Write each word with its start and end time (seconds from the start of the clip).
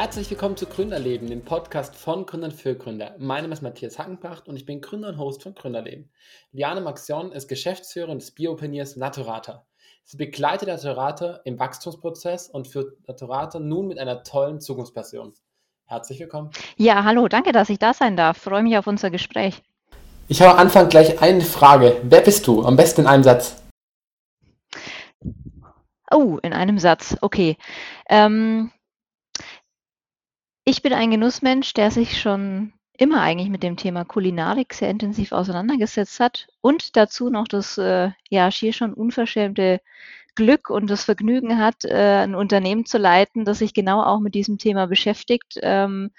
Herzlich 0.00 0.30
willkommen 0.30 0.56
zu 0.56 0.64
Gründerleben, 0.64 1.28
dem 1.28 1.44
Podcast 1.44 1.94
von 1.94 2.24
Gründern 2.24 2.52
für 2.52 2.74
Gründer. 2.74 3.14
Mein 3.18 3.42
Name 3.42 3.52
ist 3.52 3.60
Matthias 3.60 3.98
Hackenbracht 3.98 4.48
und 4.48 4.56
ich 4.56 4.64
bin 4.64 4.80
Gründer 4.80 5.10
und 5.10 5.18
Host 5.18 5.42
von 5.42 5.54
Gründerleben. 5.54 6.10
Liane 6.52 6.80
Maxion 6.80 7.32
ist 7.32 7.48
Geschäftsführerin 7.48 8.18
des 8.18 8.30
Biopioniers 8.30 8.96
Naturata. 8.96 9.66
Sie 10.04 10.16
begleitet 10.16 10.68
Naturata 10.68 11.40
im 11.44 11.58
Wachstumsprozess 11.58 12.48
und 12.48 12.66
führt 12.66 13.06
Naturata 13.08 13.58
nun 13.58 13.88
mit 13.88 13.98
einer 13.98 14.22
tollen 14.22 14.58
Zukunftspassion. 14.62 15.34
Herzlich 15.84 16.18
willkommen. 16.18 16.48
Ja, 16.78 17.04
hallo, 17.04 17.28
danke, 17.28 17.52
dass 17.52 17.68
ich 17.68 17.78
da 17.78 17.92
sein 17.92 18.16
darf. 18.16 18.38
Freue 18.38 18.62
mich 18.62 18.78
auf 18.78 18.86
unser 18.86 19.10
Gespräch. 19.10 19.60
Ich 20.28 20.40
habe 20.40 20.52
am 20.52 20.60
Anfang 20.60 20.88
gleich 20.88 21.20
eine 21.20 21.42
Frage. 21.42 22.00
Wer 22.04 22.22
bist 22.22 22.46
du? 22.46 22.64
Am 22.64 22.74
besten 22.74 23.02
in 23.02 23.06
einem 23.06 23.22
Satz. 23.22 23.62
Oh, 26.10 26.38
in 26.42 26.54
einem 26.54 26.78
Satz. 26.78 27.18
Okay. 27.20 27.58
Ähm, 28.08 28.70
ich 30.70 30.82
bin 30.82 30.92
ein 30.92 31.10
Genussmensch, 31.10 31.74
der 31.74 31.90
sich 31.90 32.20
schon 32.20 32.72
immer 32.96 33.22
eigentlich 33.22 33.48
mit 33.48 33.64
dem 33.64 33.76
Thema 33.76 34.04
Kulinarik 34.04 34.72
sehr 34.72 34.88
intensiv 34.88 35.32
auseinandergesetzt 35.32 36.20
hat 36.20 36.46
und 36.60 36.96
dazu 36.96 37.28
noch 37.28 37.48
das, 37.48 37.76
äh, 37.76 38.10
ja, 38.28 38.50
schier 38.52 38.72
schon 38.72 38.94
unverschämte 38.94 39.80
Glück 40.36 40.70
und 40.70 40.88
das 40.88 41.04
Vergnügen 41.04 41.58
hat, 41.58 41.84
äh, 41.84 42.22
'n 42.24 42.36
Unternehmen 42.36 42.86
zu 42.86 42.98
leiten, 42.98 43.44
das 43.44 43.58
sich 43.58 43.74
genau 43.74 44.02
auch 44.04 44.20
mit 44.20 44.34
diesem 44.36 44.58
Thema 44.58 44.86
beschäftigt. 44.86 45.58
Ähm, 45.62 46.10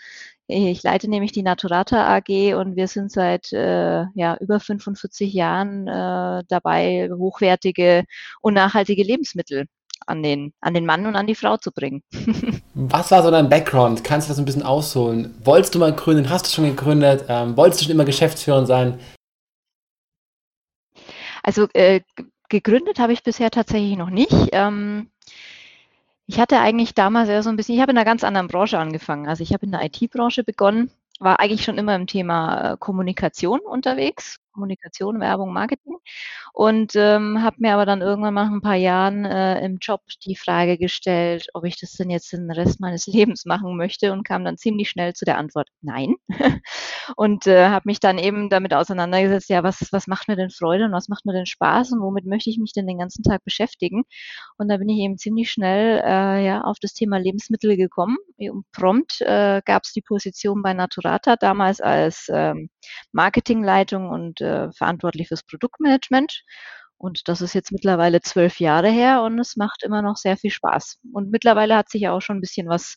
ich 0.47 0.83
leite 0.83 1.09
nämlich 1.09 1.31
die 1.31 1.43
Naturata 1.43 2.05
AG 2.17 2.55
und 2.55 2.75
wir 2.75 2.87
sind 2.89 3.09
seit, 3.11 3.53
äh, 3.53 4.03
ja, 4.15 4.35
über 4.41 4.59
45 4.59 5.33
Jahren, 5.33 5.87
äh, 5.87 6.43
dabei, 6.49 7.09
hochwertige 7.13 8.03
und 8.41 8.55
nachhaltige 8.55 9.03
Lebensmittel 9.03 9.67
an 10.11 10.21
den, 10.21 10.53
an 10.61 10.73
den 10.73 10.85
Mann 10.85 11.05
und 11.05 11.15
an 11.15 11.27
die 11.27 11.35
Frau 11.35 11.57
zu 11.57 11.71
bringen. 11.71 12.03
Was 12.73 13.09
war 13.11 13.23
so 13.23 13.31
dein 13.31 13.49
Background? 13.49 14.03
Kannst 14.03 14.27
du 14.27 14.31
das 14.31 14.39
ein 14.39 14.45
bisschen 14.45 14.63
ausholen? 14.63 15.33
Wolltest 15.43 15.73
du 15.73 15.79
mal 15.79 15.93
gründen? 15.93 16.29
Hast 16.29 16.45
du 16.45 16.51
schon 16.51 16.65
gegründet? 16.65 17.25
Ähm, 17.27 17.57
wolltest 17.57 17.81
du 17.81 17.85
schon 17.85 17.93
immer 17.93 18.05
Geschäftsführer 18.05 18.65
sein? 18.65 18.99
Also 21.43 21.67
äh, 21.73 22.01
gegründet 22.49 22.99
habe 22.99 23.13
ich 23.13 23.23
bisher 23.23 23.49
tatsächlich 23.49 23.97
noch 23.97 24.09
nicht. 24.09 24.49
Ähm, 24.51 25.09
ich 26.27 26.39
hatte 26.39 26.59
eigentlich 26.59 26.93
damals 26.93 27.29
eher 27.29 27.43
so 27.43 27.49
ein 27.49 27.55
bisschen, 27.55 27.75
ich 27.75 27.81
habe 27.81 27.91
in 27.91 27.97
einer 27.97 28.05
ganz 28.05 28.23
anderen 28.23 28.47
Branche 28.47 28.77
angefangen. 28.77 29.27
Also 29.27 29.43
ich 29.43 29.53
habe 29.53 29.65
in 29.65 29.71
der 29.71 29.83
IT-Branche 29.83 30.43
begonnen, 30.43 30.91
war 31.19 31.39
eigentlich 31.39 31.63
schon 31.63 31.77
immer 31.77 31.95
im 31.95 32.07
Thema 32.07 32.73
äh, 32.73 32.77
Kommunikation 32.77 33.59
unterwegs, 33.59 34.37
Kommunikation, 34.51 35.19
Werbung, 35.19 35.53
Marketing. 35.53 35.97
Und 36.53 36.93
ähm, 36.95 37.41
habe 37.43 37.57
mir 37.59 37.73
aber 37.73 37.85
dann 37.85 38.01
irgendwann 38.01 38.33
nach 38.33 38.49
ein 38.49 38.61
paar 38.61 38.75
Jahren 38.75 39.25
äh, 39.25 39.63
im 39.65 39.77
Job 39.79 40.01
die 40.25 40.35
Frage 40.35 40.77
gestellt, 40.77 41.47
ob 41.53 41.63
ich 41.65 41.79
das 41.79 41.93
denn 41.93 42.09
jetzt 42.09 42.31
den 42.33 42.51
Rest 42.51 42.79
meines 42.79 43.07
Lebens 43.07 43.45
machen 43.45 43.77
möchte 43.77 44.11
und 44.11 44.23
kam 44.23 44.43
dann 44.43 44.57
ziemlich 44.57 44.89
schnell 44.89 45.13
zu 45.13 45.25
der 45.25 45.37
Antwort 45.37 45.69
Nein. 45.81 46.15
und 47.15 47.47
äh, 47.47 47.67
habe 47.69 47.83
mich 47.85 47.99
dann 47.99 48.17
eben 48.17 48.49
damit 48.49 48.73
auseinandergesetzt, 48.73 49.49
ja, 49.49 49.63
was, 49.63 49.87
was 49.91 50.07
macht 50.07 50.27
mir 50.27 50.35
denn 50.35 50.49
Freude 50.49 50.85
und 50.85 50.91
was 50.91 51.07
macht 51.07 51.25
mir 51.25 51.33
denn 51.33 51.45
Spaß 51.45 51.91
und 51.93 52.01
womit 52.01 52.25
möchte 52.25 52.49
ich 52.49 52.57
mich 52.57 52.73
denn 52.73 52.87
den 52.87 52.99
ganzen 52.99 53.23
Tag 53.23 53.43
beschäftigen? 53.43 54.03
Und 54.57 54.69
da 54.69 54.77
bin 54.77 54.89
ich 54.89 54.99
eben 54.99 55.17
ziemlich 55.17 55.51
schnell 55.51 56.01
äh, 56.05 56.45
ja, 56.45 56.61
auf 56.61 56.77
das 56.81 56.93
Thema 56.93 57.17
Lebensmittel 57.17 57.77
gekommen. 57.77 58.17
Und 58.37 58.65
prompt 58.71 59.21
äh, 59.21 59.61
gab 59.65 59.83
es 59.83 59.93
die 59.93 60.01
Position 60.01 60.61
bei 60.61 60.73
Naturata 60.73 61.35
damals 61.35 61.81
als 61.81 62.29
ähm, 62.33 62.69
Marketingleitung 63.11 64.09
und 64.09 64.40
äh, 64.41 64.71
verantwortlich 64.73 65.27
fürs 65.29 65.43
Produktmanagement. 65.43 66.43
Und 66.97 67.27
das 67.27 67.41
ist 67.41 67.55
jetzt 67.55 67.71
mittlerweile 67.71 68.21
zwölf 68.21 68.59
Jahre 68.59 68.89
her 68.89 69.23
und 69.23 69.39
es 69.39 69.55
macht 69.55 69.81
immer 69.83 70.03
noch 70.03 70.17
sehr 70.17 70.37
viel 70.37 70.51
Spaß. 70.51 70.99
Und 71.13 71.31
mittlerweile 71.31 71.75
hat 71.75 71.89
sich 71.89 72.07
auch 72.07 72.21
schon 72.21 72.37
ein 72.37 72.41
bisschen 72.41 72.69
was 72.69 72.95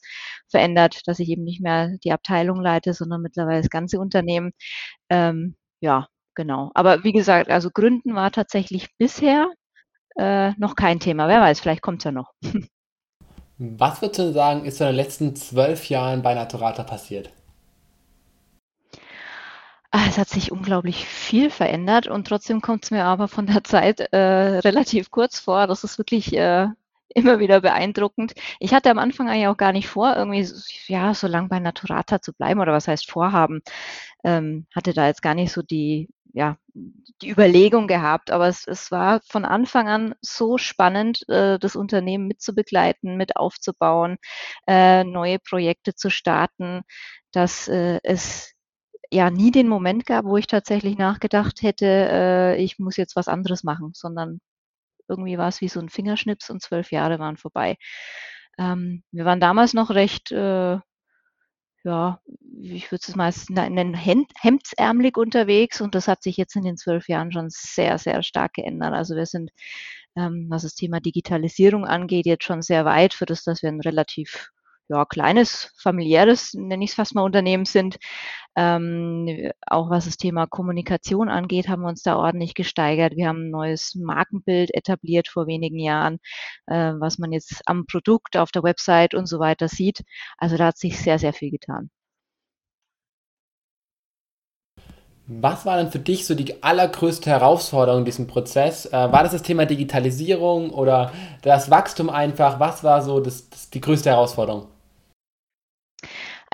verändert, 0.50 1.00
dass 1.06 1.20
ich 1.20 1.30
eben 1.30 1.42
nicht 1.44 1.62
mehr 1.62 1.96
die 2.04 2.12
Abteilung 2.12 2.60
leite, 2.60 2.92
sondern 2.92 3.22
mittlerweile 3.22 3.62
das 3.62 3.70
ganze 3.70 3.98
Unternehmen. 3.98 4.52
Ähm, 5.08 5.56
ja, 5.80 6.06
genau. 6.34 6.70
Aber 6.74 7.02
wie 7.02 7.12
gesagt, 7.12 7.50
also 7.50 7.70
Gründen 7.70 8.14
war 8.14 8.30
tatsächlich 8.30 8.88
bisher 8.98 9.48
äh, 10.16 10.50
noch 10.58 10.76
kein 10.76 11.00
Thema. 11.00 11.26
Wer 11.28 11.40
weiß, 11.40 11.60
vielleicht 11.60 11.82
kommt 11.82 12.02
es 12.02 12.04
ja 12.04 12.12
noch. 12.12 12.32
Was 13.58 14.02
würdest 14.02 14.18
du 14.18 14.32
sagen, 14.32 14.64
ist 14.64 14.80
in 14.80 14.88
den 14.88 14.96
letzten 14.96 15.36
zwölf 15.36 15.88
Jahren 15.88 16.22
bei 16.22 16.34
Naturata 16.34 16.82
passiert? 16.82 17.30
Ah, 19.96 20.06
es 20.08 20.18
hat 20.18 20.28
sich 20.28 20.50
unglaublich 20.50 21.06
viel 21.06 21.50
verändert 21.50 22.08
und 22.08 22.26
trotzdem 22.26 22.60
kommt 22.60 22.82
es 22.84 22.90
mir 22.90 23.04
aber 23.04 23.28
von 23.28 23.46
der 23.46 23.62
Zeit 23.62 24.00
äh, 24.00 24.16
relativ 24.58 25.12
kurz 25.12 25.38
vor. 25.38 25.68
Das 25.68 25.84
ist 25.84 25.98
wirklich 25.98 26.32
äh, 26.36 26.66
immer 27.14 27.38
wieder 27.38 27.60
beeindruckend. 27.60 28.34
Ich 28.58 28.74
hatte 28.74 28.90
am 28.90 28.98
Anfang 28.98 29.28
eigentlich 29.28 29.46
auch 29.46 29.56
gar 29.56 29.70
nicht 29.72 29.86
vor, 29.86 30.16
irgendwie 30.16 30.44
ja, 30.88 31.14
so 31.14 31.28
lang 31.28 31.48
bei 31.48 31.60
Naturata 31.60 32.20
zu 32.20 32.32
bleiben 32.32 32.58
oder 32.60 32.72
was 32.72 32.88
heißt 32.88 33.08
vorhaben. 33.08 33.62
Ähm, 34.24 34.66
hatte 34.74 34.94
da 34.94 35.06
jetzt 35.06 35.22
gar 35.22 35.34
nicht 35.36 35.52
so 35.52 35.62
die, 35.62 36.08
ja, 36.32 36.56
die 37.22 37.30
Überlegung 37.30 37.86
gehabt, 37.86 38.32
aber 38.32 38.48
es, 38.48 38.66
es 38.66 38.90
war 38.90 39.20
von 39.28 39.44
Anfang 39.44 39.88
an 39.88 40.14
so 40.20 40.58
spannend, 40.58 41.28
äh, 41.28 41.56
das 41.60 41.76
Unternehmen 41.76 42.26
mitzubegleiten, 42.26 43.16
mit 43.16 43.36
aufzubauen, 43.36 44.16
äh, 44.66 45.04
neue 45.04 45.38
Projekte 45.38 45.94
zu 45.94 46.10
starten, 46.10 46.82
dass 47.30 47.68
äh, 47.68 48.00
es 48.02 48.53
ja 49.14 49.30
nie 49.30 49.50
den 49.50 49.68
Moment 49.68 50.06
gab, 50.06 50.24
wo 50.24 50.36
ich 50.36 50.46
tatsächlich 50.46 50.98
nachgedacht 50.98 51.62
hätte, 51.62 51.86
äh, 51.86 52.56
ich 52.62 52.78
muss 52.78 52.96
jetzt 52.96 53.16
was 53.16 53.28
anderes 53.28 53.64
machen, 53.64 53.92
sondern 53.94 54.40
irgendwie 55.08 55.38
war 55.38 55.48
es 55.48 55.60
wie 55.60 55.68
so 55.68 55.80
ein 55.80 55.88
Fingerschnips 55.88 56.50
und 56.50 56.62
zwölf 56.62 56.90
Jahre 56.92 57.18
waren 57.18 57.36
vorbei. 57.36 57.76
Ähm, 58.58 59.04
wir 59.12 59.24
waren 59.24 59.40
damals 59.40 59.74
noch 59.74 59.90
recht, 59.90 60.32
äh, 60.32 60.78
ja, 61.84 62.20
ich 62.62 62.90
würde 62.90 63.04
es 63.06 63.16
meist 63.16 63.50
nennen, 63.50 63.94
Hemd, 63.94 64.32
hemdsärmelig 64.40 65.16
unterwegs 65.16 65.80
und 65.80 65.94
das 65.94 66.08
hat 66.08 66.22
sich 66.22 66.36
jetzt 66.36 66.56
in 66.56 66.64
den 66.64 66.76
zwölf 66.76 67.08
Jahren 67.08 67.30
schon 67.32 67.48
sehr, 67.50 67.98
sehr 67.98 68.22
stark 68.22 68.54
geändert. 68.54 68.94
Also 68.94 69.16
wir 69.16 69.26
sind, 69.26 69.50
ähm, 70.16 70.46
was 70.50 70.62
das 70.62 70.74
Thema 70.74 71.00
Digitalisierung 71.00 71.84
angeht, 71.84 72.26
jetzt 72.26 72.44
schon 72.44 72.62
sehr 72.62 72.84
weit 72.84 73.14
für 73.14 73.26
das, 73.26 73.44
dass 73.44 73.62
wir 73.62 73.68
ein 73.70 73.80
relativ 73.80 74.50
ja, 74.88 75.04
kleines, 75.04 75.72
familiäres, 75.78 76.54
nenne 76.54 76.84
ich 76.84 76.90
es 76.90 76.96
fast 76.96 77.14
mal, 77.14 77.22
Unternehmen 77.22 77.64
sind. 77.64 77.98
Ähm, 78.56 79.50
auch 79.66 79.90
was 79.90 80.04
das 80.04 80.16
Thema 80.16 80.46
Kommunikation 80.46 81.28
angeht, 81.28 81.68
haben 81.68 81.82
wir 81.82 81.88
uns 81.88 82.02
da 82.02 82.16
ordentlich 82.16 82.54
gesteigert. 82.54 83.16
Wir 83.16 83.28
haben 83.28 83.46
ein 83.48 83.50
neues 83.50 83.94
Markenbild 83.96 84.74
etabliert 84.74 85.28
vor 85.28 85.46
wenigen 85.46 85.78
Jahren, 85.78 86.18
äh, 86.66 86.92
was 86.98 87.18
man 87.18 87.32
jetzt 87.32 87.62
am 87.66 87.86
Produkt, 87.86 88.36
auf 88.36 88.52
der 88.52 88.62
Website 88.62 89.14
und 89.14 89.26
so 89.26 89.40
weiter 89.40 89.68
sieht. 89.68 90.04
Also 90.38 90.56
da 90.56 90.66
hat 90.66 90.78
sich 90.78 90.98
sehr, 90.98 91.18
sehr 91.18 91.32
viel 91.32 91.50
getan. 91.50 91.90
Was 95.26 95.64
war 95.64 95.78
denn 95.78 95.90
für 95.90 95.98
dich 95.98 96.26
so 96.26 96.34
die 96.34 96.62
allergrößte 96.62 97.30
Herausforderung 97.30 98.00
in 98.00 98.04
diesem 98.04 98.26
Prozess? 98.26 98.84
Äh, 98.86 98.92
war 98.92 99.22
das 99.22 99.32
das 99.32 99.42
Thema 99.42 99.64
Digitalisierung 99.64 100.70
oder 100.70 101.12
das 101.40 101.70
Wachstum 101.70 102.10
einfach? 102.10 102.60
Was 102.60 102.84
war 102.84 103.00
so 103.02 103.20
das, 103.20 103.48
das, 103.48 103.70
die 103.70 103.80
größte 103.80 104.10
Herausforderung? 104.10 104.68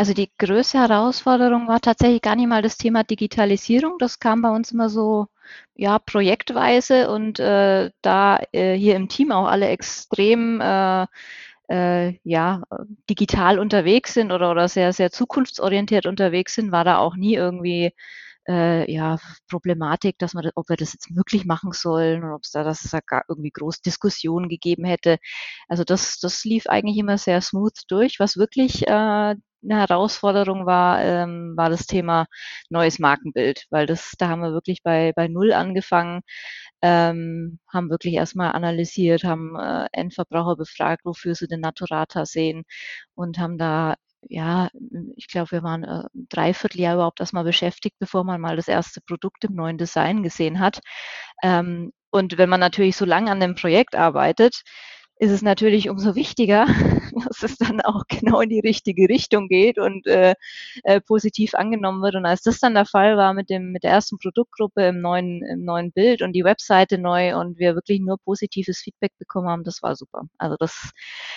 Also 0.00 0.14
die 0.14 0.30
größte 0.38 0.78
Herausforderung 0.78 1.68
war 1.68 1.78
tatsächlich 1.78 2.22
gar 2.22 2.34
nicht 2.34 2.46
mal 2.48 2.62
das 2.62 2.78
Thema 2.78 3.04
Digitalisierung. 3.04 3.98
Das 3.98 4.18
kam 4.18 4.40
bei 4.40 4.48
uns 4.48 4.72
immer 4.72 4.88
so 4.88 5.26
ja 5.74 5.98
projektweise 5.98 7.10
und 7.10 7.38
äh, 7.38 7.90
da 8.00 8.38
äh, 8.52 8.74
hier 8.78 8.96
im 8.96 9.10
Team 9.10 9.30
auch 9.30 9.46
alle 9.46 9.68
extrem 9.68 10.58
äh, 10.62 11.06
äh, 11.68 12.18
ja 12.24 12.62
digital 13.10 13.58
unterwegs 13.58 14.14
sind 14.14 14.32
oder, 14.32 14.50
oder 14.50 14.68
sehr 14.68 14.94
sehr 14.94 15.10
zukunftsorientiert 15.12 16.06
unterwegs 16.06 16.54
sind, 16.54 16.72
war 16.72 16.84
da 16.84 16.96
auch 16.96 17.14
nie 17.14 17.34
irgendwie 17.34 17.92
äh, 18.50 18.90
ja, 18.92 19.18
Problematik, 19.48 20.18
dass 20.18 20.34
man, 20.34 20.50
ob 20.56 20.68
wir 20.68 20.76
das 20.76 20.92
jetzt 20.92 21.10
möglich 21.10 21.44
machen 21.46 21.72
sollen 21.72 22.24
oder 22.24 22.34
ob 22.34 22.42
es 22.44 22.50
da, 22.50 22.64
dass 22.64 22.90
gar 23.06 23.24
irgendwie 23.28 23.50
groß 23.50 23.80
Diskussionen 23.82 24.48
gegeben 24.48 24.84
hätte. 24.84 25.18
Also 25.68 25.84
das, 25.84 26.18
das 26.20 26.44
lief 26.44 26.66
eigentlich 26.66 26.98
immer 26.98 27.18
sehr 27.18 27.40
smooth 27.40 27.74
durch. 27.88 28.18
Was 28.20 28.36
wirklich 28.36 28.86
äh, 28.88 28.90
eine 28.90 29.36
Herausforderung 29.62 30.66
war, 30.66 31.02
ähm, 31.02 31.54
war 31.56 31.70
das 31.70 31.86
Thema 31.86 32.26
neues 32.70 32.98
Markenbild, 32.98 33.66
weil 33.70 33.86
das, 33.86 34.12
da 34.18 34.28
haben 34.28 34.40
wir 34.42 34.52
wirklich 34.52 34.82
bei, 34.82 35.12
bei 35.14 35.28
Null 35.28 35.52
angefangen, 35.52 36.22
ähm, 36.82 37.58
haben 37.72 37.90
wirklich 37.90 38.14
erstmal 38.14 38.52
analysiert, 38.52 39.24
haben 39.24 39.56
äh, 39.56 39.86
Endverbraucher 39.92 40.56
befragt, 40.56 41.04
wofür 41.04 41.34
sie 41.34 41.46
den 41.48 41.60
Naturata 41.60 42.26
sehen 42.26 42.64
und 43.14 43.38
haben 43.38 43.58
da 43.58 43.96
ja, 44.28 44.68
ich 45.16 45.28
glaube, 45.28 45.50
wir 45.52 45.62
waren 45.62 45.84
äh, 45.84 46.04
ein 46.14 46.26
Dreivierteljahr 46.28 46.94
überhaupt 46.94 47.20
erstmal 47.20 47.44
beschäftigt, 47.44 47.96
bevor 47.98 48.24
man 48.24 48.40
mal 48.40 48.56
das 48.56 48.68
erste 48.68 49.00
Produkt 49.00 49.44
im 49.44 49.54
neuen 49.54 49.78
Design 49.78 50.22
gesehen 50.22 50.60
hat. 50.60 50.80
Ähm, 51.42 51.92
und 52.10 52.38
wenn 52.38 52.48
man 52.48 52.60
natürlich 52.60 52.96
so 52.96 53.04
lange 53.04 53.30
an 53.30 53.40
dem 53.40 53.54
Projekt 53.54 53.94
arbeitet, 53.96 54.62
ist 55.20 55.30
es 55.32 55.42
natürlich 55.42 55.90
umso 55.90 56.14
wichtiger, 56.14 56.64
dass 57.26 57.42
es 57.42 57.58
dann 57.58 57.82
auch 57.82 58.04
genau 58.08 58.40
in 58.40 58.48
die 58.48 58.60
richtige 58.60 59.06
Richtung 59.08 59.48
geht 59.48 59.78
und 59.78 60.06
äh, 60.06 60.34
äh, 60.82 61.02
positiv 61.02 61.54
angenommen 61.54 62.02
wird. 62.02 62.14
Und 62.14 62.24
als 62.24 62.40
das 62.40 62.58
dann 62.58 62.72
der 62.72 62.86
Fall 62.86 63.18
war 63.18 63.34
mit 63.34 63.50
dem 63.50 63.70
mit 63.70 63.84
der 63.84 63.90
ersten 63.90 64.16
Produktgruppe 64.18 64.86
im 64.88 65.02
neuen 65.02 65.42
im 65.44 65.62
neuen 65.64 65.92
Bild 65.92 66.22
und 66.22 66.32
die 66.32 66.44
Webseite 66.44 66.96
neu 66.96 67.36
und 67.38 67.58
wir 67.58 67.74
wirklich 67.74 68.00
nur 68.00 68.16
positives 68.18 68.78
Feedback 68.78 69.12
bekommen 69.18 69.48
haben, 69.48 69.62
das 69.62 69.82
war 69.82 69.94
super. 69.94 70.22
Also 70.38 70.56
das 70.58 70.90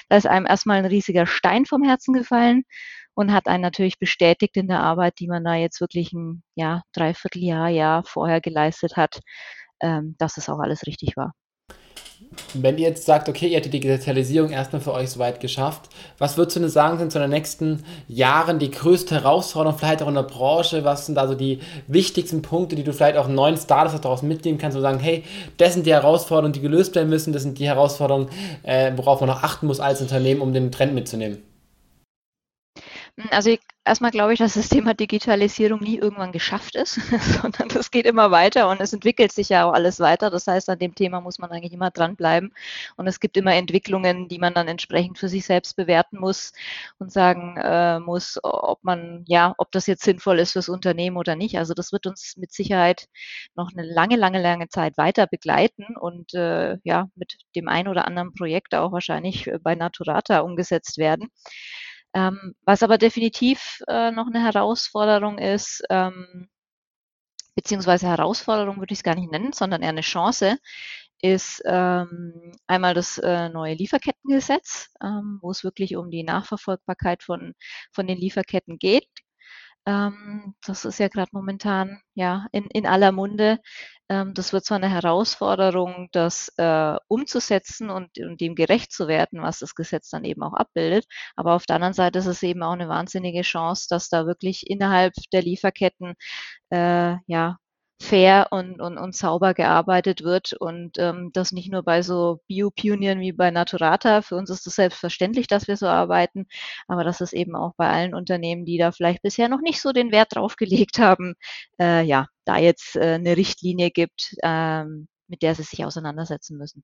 da 0.08 0.16
ist 0.16 0.28
einem 0.28 0.46
erstmal 0.46 0.78
ein 0.78 0.86
riesiger 0.86 1.26
Stein 1.26 1.66
vom 1.66 1.84
Herzen 1.84 2.14
gefallen 2.14 2.64
und 3.16 3.34
hat 3.34 3.48
einen 3.48 3.64
natürlich 3.64 4.00
bestätigt 4.00 4.56
in 4.56 4.70
der 4.70 4.80
Arbeit, 4.80 5.20
die 5.20 5.28
man 5.28 5.44
da 5.44 5.56
jetzt 5.56 5.82
wirklich 5.82 6.14
ein 6.14 6.44
ja 6.56 6.84
Dreivierteljahr 6.94 7.68
Jahr 7.70 8.04
vorher 8.06 8.40
geleistet 8.40 8.96
hat, 8.96 9.20
ähm, 9.82 10.16
dass 10.20 10.38
es 10.38 10.48
auch 10.50 10.60
alles 10.60 10.88
richtig 10.88 11.18
war. 11.18 11.34
Wenn 12.56 12.78
ihr 12.78 12.88
jetzt 12.88 13.06
sagt, 13.06 13.30
okay, 13.30 13.48
ihr 13.48 13.57
habt 13.57 13.66
die 13.66 13.80
Digitalisierung 13.80 14.51
erstmal 14.51 14.81
für 14.81 14.94
euch 14.94 15.10
soweit 15.10 15.40
geschafft, 15.40 15.90
was 16.18 16.38
würdest 16.38 16.56
du 16.56 16.62
denn 16.62 16.69
sagen, 16.69 16.98
sind 16.98 17.12
so 17.12 17.19
in 17.19 17.24
den 17.24 17.31
nächsten 17.31 17.84
Jahren 18.07 18.60
die 18.60 18.72
größte 18.72 19.16
Herausforderung, 19.16 19.78
vielleicht 19.78 20.01
auch 20.01 20.07
in 20.07 20.16
der 20.16 20.24
Branche? 20.24 20.84
Was 20.84 21.06
sind 21.06 21.18
also 21.18 21.36
die 21.36 21.60
wichtigsten 21.88 22.42
Punkte, 22.42 22.75
die 22.75 22.84
du 22.84 22.94
vielleicht 22.94 23.18
auch 23.18 23.28
neuen 23.28 23.57
Startups 23.57 24.00
daraus 24.01 24.22
mitnehmen 24.22 24.57
kannst 24.57 24.75
und 24.75 24.84
sagen, 24.84 25.00
hey, 25.00 25.24
das 25.57 25.74
sind 25.74 25.86
die 25.86 25.94
Herausforderungen, 25.94 26.54
die 26.54 26.62
gelöst 26.62 26.95
werden 26.95 27.10
müssen, 27.10 27.34
das 27.34 27.44
sind 27.44 27.60
die 27.60 27.68
Herausforderungen, 27.68 28.30
äh, 28.63 28.92
worauf 28.96 29.19
man 29.19 29.30
noch 29.30 29.44
achten 29.44 29.68
muss 29.68 29.80
als 29.80 30.01
Unternehmen, 30.01 30.42
um 30.42 30.54
den 30.54 30.72
Trend 30.72 30.94
mitzunehmen? 30.94 31.53
Also 33.30 33.51
ich, 33.51 33.60
erstmal 33.86 34.10
glaube 34.10 34.33
ich, 34.33 34.39
dass 34.39 34.56
das 34.56 34.69
Thema 34.69 34.95
Digitalisierung 34.95 35.80
nie 35.81 36.00
irgendwann 36.00 36.31
geschafft 36.31 36.75
ist, 36.75 36.95
sondern 37.42 37.69
das 37.69 37.92
geht 37.92 38.07
immer 38.07 38.31
weiter 38.31 38.69
und 38.69 38.81
es 38.81 38.92
entwickelt 38.92 39.31
sich 39.31 39.50
ja 39.50 39.65
auch 39.65 39.74
alles 39.74 40.00
weiter. 40.00 40.31
Das 40.31 40.48
heißt, 40.48 40.68
an 40.69 40.80
dem 40.80 40.95
Thema 40.95 41.21
muss 41.21 41.38
man 41.38 41.51
eigentlich 41.51 41.74
immer 41.74 41.92
dranbleiben. 41.92 42.51
Und 42.98 43.06
es 43.06 43.19
gibt 43.19 43.38
immer 43.38 43.54
Entwicklungen, 43.54 44.30
die 44.30 44.39
man 44.39 44.56
dann 44.56 44.68
entsprechend 44.68 45.19
für 45.19 45.30
sich 45.30 45.45
selbst 45.45 45.75
bewerten 45.75 46.19
muss 46.19 46.54
und 46.98 47.12
sagen 47.12 47.56
äh, 47.57 48.00
muss, 48.00 48.39
ob 48.42 48.83
man, 48.83 49.24
ja, 49.27 49.54
ob 49.60 49.71
das 49.71 49.86
jetzt 49.86 50.04
sinnvoll 50.04 50.39
ist 50.39 50.54
fürs 50.54 50.69
Unternehmen 50.69 51.18
oder 51.18 51.36
nicht. 51.36 51.60
Also 51.60 51.75
das 51.75 51.92
wird 51.92 52.07
uns 52.07 52.36
mit 52.38 52.51
Sicherheit 52.51 53.06
noch 53.56 53.69
eine 53.77 53.86
lange, 53.86 54.15
lange, 54.15 54.42
lange 54.42 54.69
Zeit 54.69 54.98
weiter 54.98 55.27
begleiten 55.27 55.95
und 56.00 56.33
äh, 56.33 56.77
ja, 56.83 57.10
mit 57.15 57.36
dem 57.56 57.68
ein 57.68 57.88
oder 57.88 58.07
anderen 58.07 58.33
Projekt 58.33 58.74
auch 58.74 58.92
wahrscheinlich 58.92 59.51
bei 59.62 59.75
Naturata 59.75 60.39
umgesetzt 60.39 60.98
werden. 60.98 61.30
Ähm, 62.13 62.56
was 62.65 62.83
aber 62.83 62.98
definitiv 62.98 63.81
äh, 63.88 64.12
noch 64.12 64.27
eine 64.27 64.44
Herausforderung 64.44 65.38
ist, 65.39 65.83
ähm, 65.89 66.48
beziehungsweise 67.56 68.07
Herausforderung 68.07 68.77
würde 68.77 68.94
ich 68.94 69.00
es 69.00 69.04
gar 69.04 69.15
nicht 69.15 69.31
nennen, 69.31 69.54
sondern 69.54 69.81
eher 69.81 69.89
eine 69.89 70.01
Chance, 70.01 70.57
ist 71.21 71.62
ähm, 71.65 72.51
einmal 72.68 72.94
das 72.94 73.18
äh, 73.18 73.50
neue 73.50 73.75
Lieferkettengesetz, 73.75 74.89
ähm, 75.01 75.39
wo 75.42 75.51
es 75.51 75.63
wirklich 75.63 75.95
um 75.95 76.12
die 76.12 76.24
Nachverfolgbarkeit 76.24 77.24
von, 77.24 77.54
von 77.94 78.07
den 78.07 78.18
Lieferketten 78.18 78.77
geht. 78.77 79.07
Ähm, 79.86 80.56
das 80.66 80.86
ist 80.86 81.00
ja 81.00 81.10
gerade 81.10 81.30
momentan 81.34 82.02
ja 82.16 82.48
in, 82.52 82.66
in 82.68 82.86
aller 82.86 83.12
Munde. 83.12 83.60
Ähm, 84.10 84.34
das 84.34 84.54
wird 84.54 84.66
zwar 84.66 84.78
eine 84.78 84.90
Herausforderung, 84.90 86.10
das 86.12 86.50
äh, 86.58 86.96
umzusetzen 87.08 87.90
und, 87.90 88.18
und 88.20 88.40
dem 88.42 88.56
gerecht 88.56 88.92
zu 88.94 89.08
werden, 89.08 89.42
was 89.42 89.60
das 89.60 89.76
Gesetz 89.76 90.10
dann 90.10 90.24
eben 90.26 90.44
auch 90.44 90.54
abbildet. 90.54 91.06
Aber 91.36 91.54
auf 91.56 91.66
der 91.66 91.76
anderen 91.78 91.94
Seite 91.94 92.20
ist 92.20 92.28
es 92.28 92.44
eben 92.44 92.64
auch 92.64 92.74
eine 92.74 92.88
wahnsinnige 92.90 93.42
Chance, 93.42 93.88
dass 93.90 94.10
da 94.10 94.26
wirklich 94.26 94.70
innerhalb 94.70 95.14
der 95.34 95.42
Lieferketten 95.42 96.16
äh, 96.72 97.16
ja 97.28 97.58
fair 98.04 98.48
und, 98.52 98.82
und, 98.82 98.98
und 98.98 99.16
sauber 99.16 99.54
gearbeitet 99.54 100.24
wird 100.24 100.54
und 100.54 100.98
ähm, 101.00 101.32
das 101.34 101.52
nicht 101.52 101.72
nur 101.72 101.84
bei 101.84 102.02
so 102.02 102.42
Bio-Pionieren 102.48 103.22
wie 103.22 103.32
bei 103.32 103.50
Naturata. 103.50 104.22
Für 104.22 104.36
uns 104.36 104.50
ist 104.50 104.68
es 104.68 104.76
selbstverständlich, 104.76 105.48
dass 105.48 105.68
wir 105.68 105.78
so 105.78 105.88
arbeiten, 105.88 106.46
aber 106.88 107.04
dass 107.04 107.22
es 107.22 107.34
eben 107.34 107.56
auch 107.56 107.74
bei 107.78 107.90
allen 107.90 108.14
Unternehmen, 108.14 108.66
die 108.66 108.78
da 108.78 108.92
vielleicht 108.92 109.22
bisher 109.22 109.48
noch 109.48 109.62
nicht 109.62 109.82
so 109.82 109.94
den 109.94 110.12
Wert 110.12 110.36
drauf 110.36 110.58
gelegt 110.58 111.00
haben, 111.00 111.36
äh, 111.80 112.04
ja, 112.04 112.28
da 112.46 112.58
jetzt 112.58 112.96
äh, 112.98 113.14
eine 113.14 113.38
Richtlinie 113.38 113.90
gibt, 113.90 114.36
ähm, 114.44 115.08
mit 115.28 115.42
der 115.42 115.56
sie 115.56 115.64
sich 115.64 115.86
auseinandersetzen 115.86 116.58
müssen. 116.58 116.84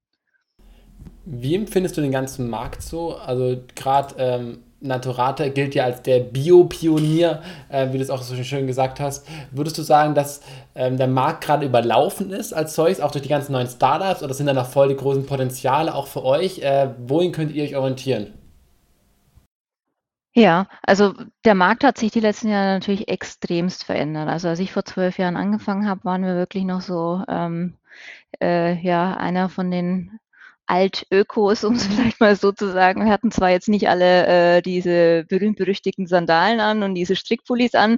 Wie 1.25 1.56
empfindest 1.56 1.98
du 1.98 2.01
den 2.01 2.12
ganzen 2.12 2.50
Markt 2.50 2.81
so? 2.81 3.15
Also 3.15 3.62
gerade 3.75 4.15
ähm, 4.18 4.63
Naturata 4.81 5.49
gilt 5.49 5.75
ja 5.75 5.83
als 5.83 6.01
der 6.01 6.19
Bio-Pionier, 6.19 7.41
äh, 7.69 7.91
wie 7.91 7.97
du 7.97 8.03
es 8.03 8.09
auch 8.09 8.21
so 8.21 8.41
schön 8.43 8.67
gesagt 8.67 8.99
hast. 8.99 9.27
Würdest 9.51 9.77
du 9.77 9.81
sagen, 9.81 10.15
dass 10.15 10.41
ähm, 10.75 10.97
der 10.97 11.07
Markt 11.07 11.43
gerade 11.43 11.65
überlaufen 11.65 12.31
ist 12.31 12.53
als 12.53 12.75
solches, 12.75 13.01
auch 13.01 13.11
durch 13.11 13.23
die 13.23 13.29
ganzen 13.29 13.51
neuen 13.51 13.67
Startups, 13.67 14.23
oder 14.23 14.33
sind 14.33 14.47
da 14.47 14.53
noch 14.53 14.67
voll 14.67 14.87
die 14.89 14.95
großen 14.95 15.25
Potenziale 15.25 15.93
auch 15.93 16.07
für 16.07 16.23
euch? 16.23 16.59
Äh, 16.59 16.89
wohin 16.99 17.31
könnt 17.31 17.51
ihr 17.51 17.63
euch 17.63 17.75
orientieren? 17.75 18.33
Ja, 20.33 20.67
also 20.83 21.13
der 21.43 21.55
Markt 21.55 21.83
hat 21.83 21.97
sich 21.97 22.11
die 22.11 22.19
letzten 22.19 22.49
Jahre 22.49 22.75
natürlich 22.75 23.09
extremst 23.09 23.83
verändert. 23.83 24.29
Also 24.29 24.47
als 24.47 24.59
ich 24.59 24.71
vor 24.71 24.85
zwölf 24.85 25.17
Jahren 25.17 25.35
angefangen 25.35 25.89
habe, 25.89 26.05
waren 26.05 26.23
wir 26.23 26.35
wirklich 26.35 26.63
noch 26.63 26.81
so 26.81 27.23
ähm, 27.27 27.73
äh, 28.41 28.79
ja 28.81 29.15
einer 29.17 29.49
von 29.49 29.71
den 29.71 30.19
Altökos, 30.69 31.63
um 31.66 31.74
es 31.75 31.88
vielleicht 31.88 32.19
mal 32.19 32.36
so 32.36 32.51
zu 32.51 32.71
sagen. 32.71 33.06
Wir 33.06 33.12
hatten 33.12 33.31
zwar 33.31 33.50
jetzt 33.50 33.69
nicht 33.69 33.89
alle 33.89 34.57
äh, 34.57 34.62
diese 34.62 35.25
berühmt-berüchtigten 35.27 36.06
Sandalen 36.07 36.60
an 36.60 36.83
und 36.83 36.95
diese 36.95 37.16
Strickpullis 37.16 37.74
an, 37.74 37.98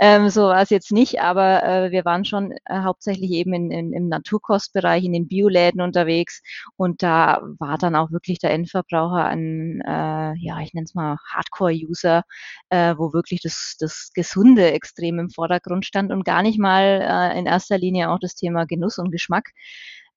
ähm, 0.00 0.28
so 0.28 0.42
war 0.42 0.62
es 0.62 0.70
jetzt 0.70 0.92
nicht, 0.92 1.20
aber 1.20 1.62
äh, 1.64 1.90
wir 1.90 2.04
waren 2.04 2.24
schon 2.24 2.52
äh, 2.52 2.80
hauptsächlich 2.82 3.32
eben 3.32 3.52
in, 3.52 3.70
in, 3.70 3.92
im 3.92 4.08
Naturkostbereich, 4.08 5.04
in 5.04 5.12
den 5.12 5.26
Bioläden 5.26 5.80
unterwegs 5.80 6.42
und 6.76 7.02
da 7.02 7.42
war 7.58 7.76
dann 7.76 7.96
auch 7.96 8.12
wirklich 8.12 8.38
der 8.38 8.52
Endverbraucher 8.52 9.24
ein, 9.24 9.80
äh, 9.80 10.34
ja, 10.38 10.60
ich 10.60 10.74
nenne 10.74 10.84
es 10.84 10.94
mal 10.94 11.16
Hardcore-User, 11.32 12.22
äh, 12.70 12.94
wo 12.96 13.12
wirklich 13.12 13.40
das, 13.42 13.76
das 13.80 14.10
Gesunde 14.14 14.70
extrem 14.72 15.18
im 15.18 15.30
Vordergrund 15.30 15.86
stand 15.86 16.12
und 16.12 16.24
gar 16.24 16.42
nicht 16.42 16.58
mal 16.58 17.32
äh, 17.34 17.38
in 17.38 17.46
erster 17.46 17.78
Linie 17.78 18.10
auch 18.10 18.18
das 18.20 18.34
Thema 18.36 18.64
Genuss 18.64 18.98
und 18.98 19.10
Geschmack. 19.10 19.50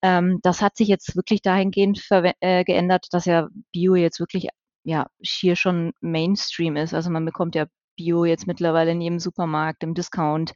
Ähm, 0.02 0.40
das 0.44 0.62
hat 0.62 0.78
sich 0.78 0.88
jetzt 0.88 1.16
wirklich 1.16 1.42
dahingehend 1.42 2.02
äh, 2.40 2.64
geändert, 2.64 3.08
dass 3.12 3.26
ja 3.26 3.48
Bio 3.72 3.96
jetzt 3.96 4.20
wirklich 4.20 4.50
ja 4.84 5.08
hier 5.20 5.56
schon 5.56 5.94
Mainstream 6.02 6.76
ist. 6.76 6.94
Also 6.94 7.10
man 7.10 7.26
bekommt 7.26 7.56
ja 7.56 7.66
Bio 7.96 8.26
jetzt 8.26 8.48
mittlerweile 8.48 8.92
in 8.92 9.02
jedem 9.02 9.20
Supermarkt, 9.20 9.84
im 9.84 9.94
Discount. 9.94 10.54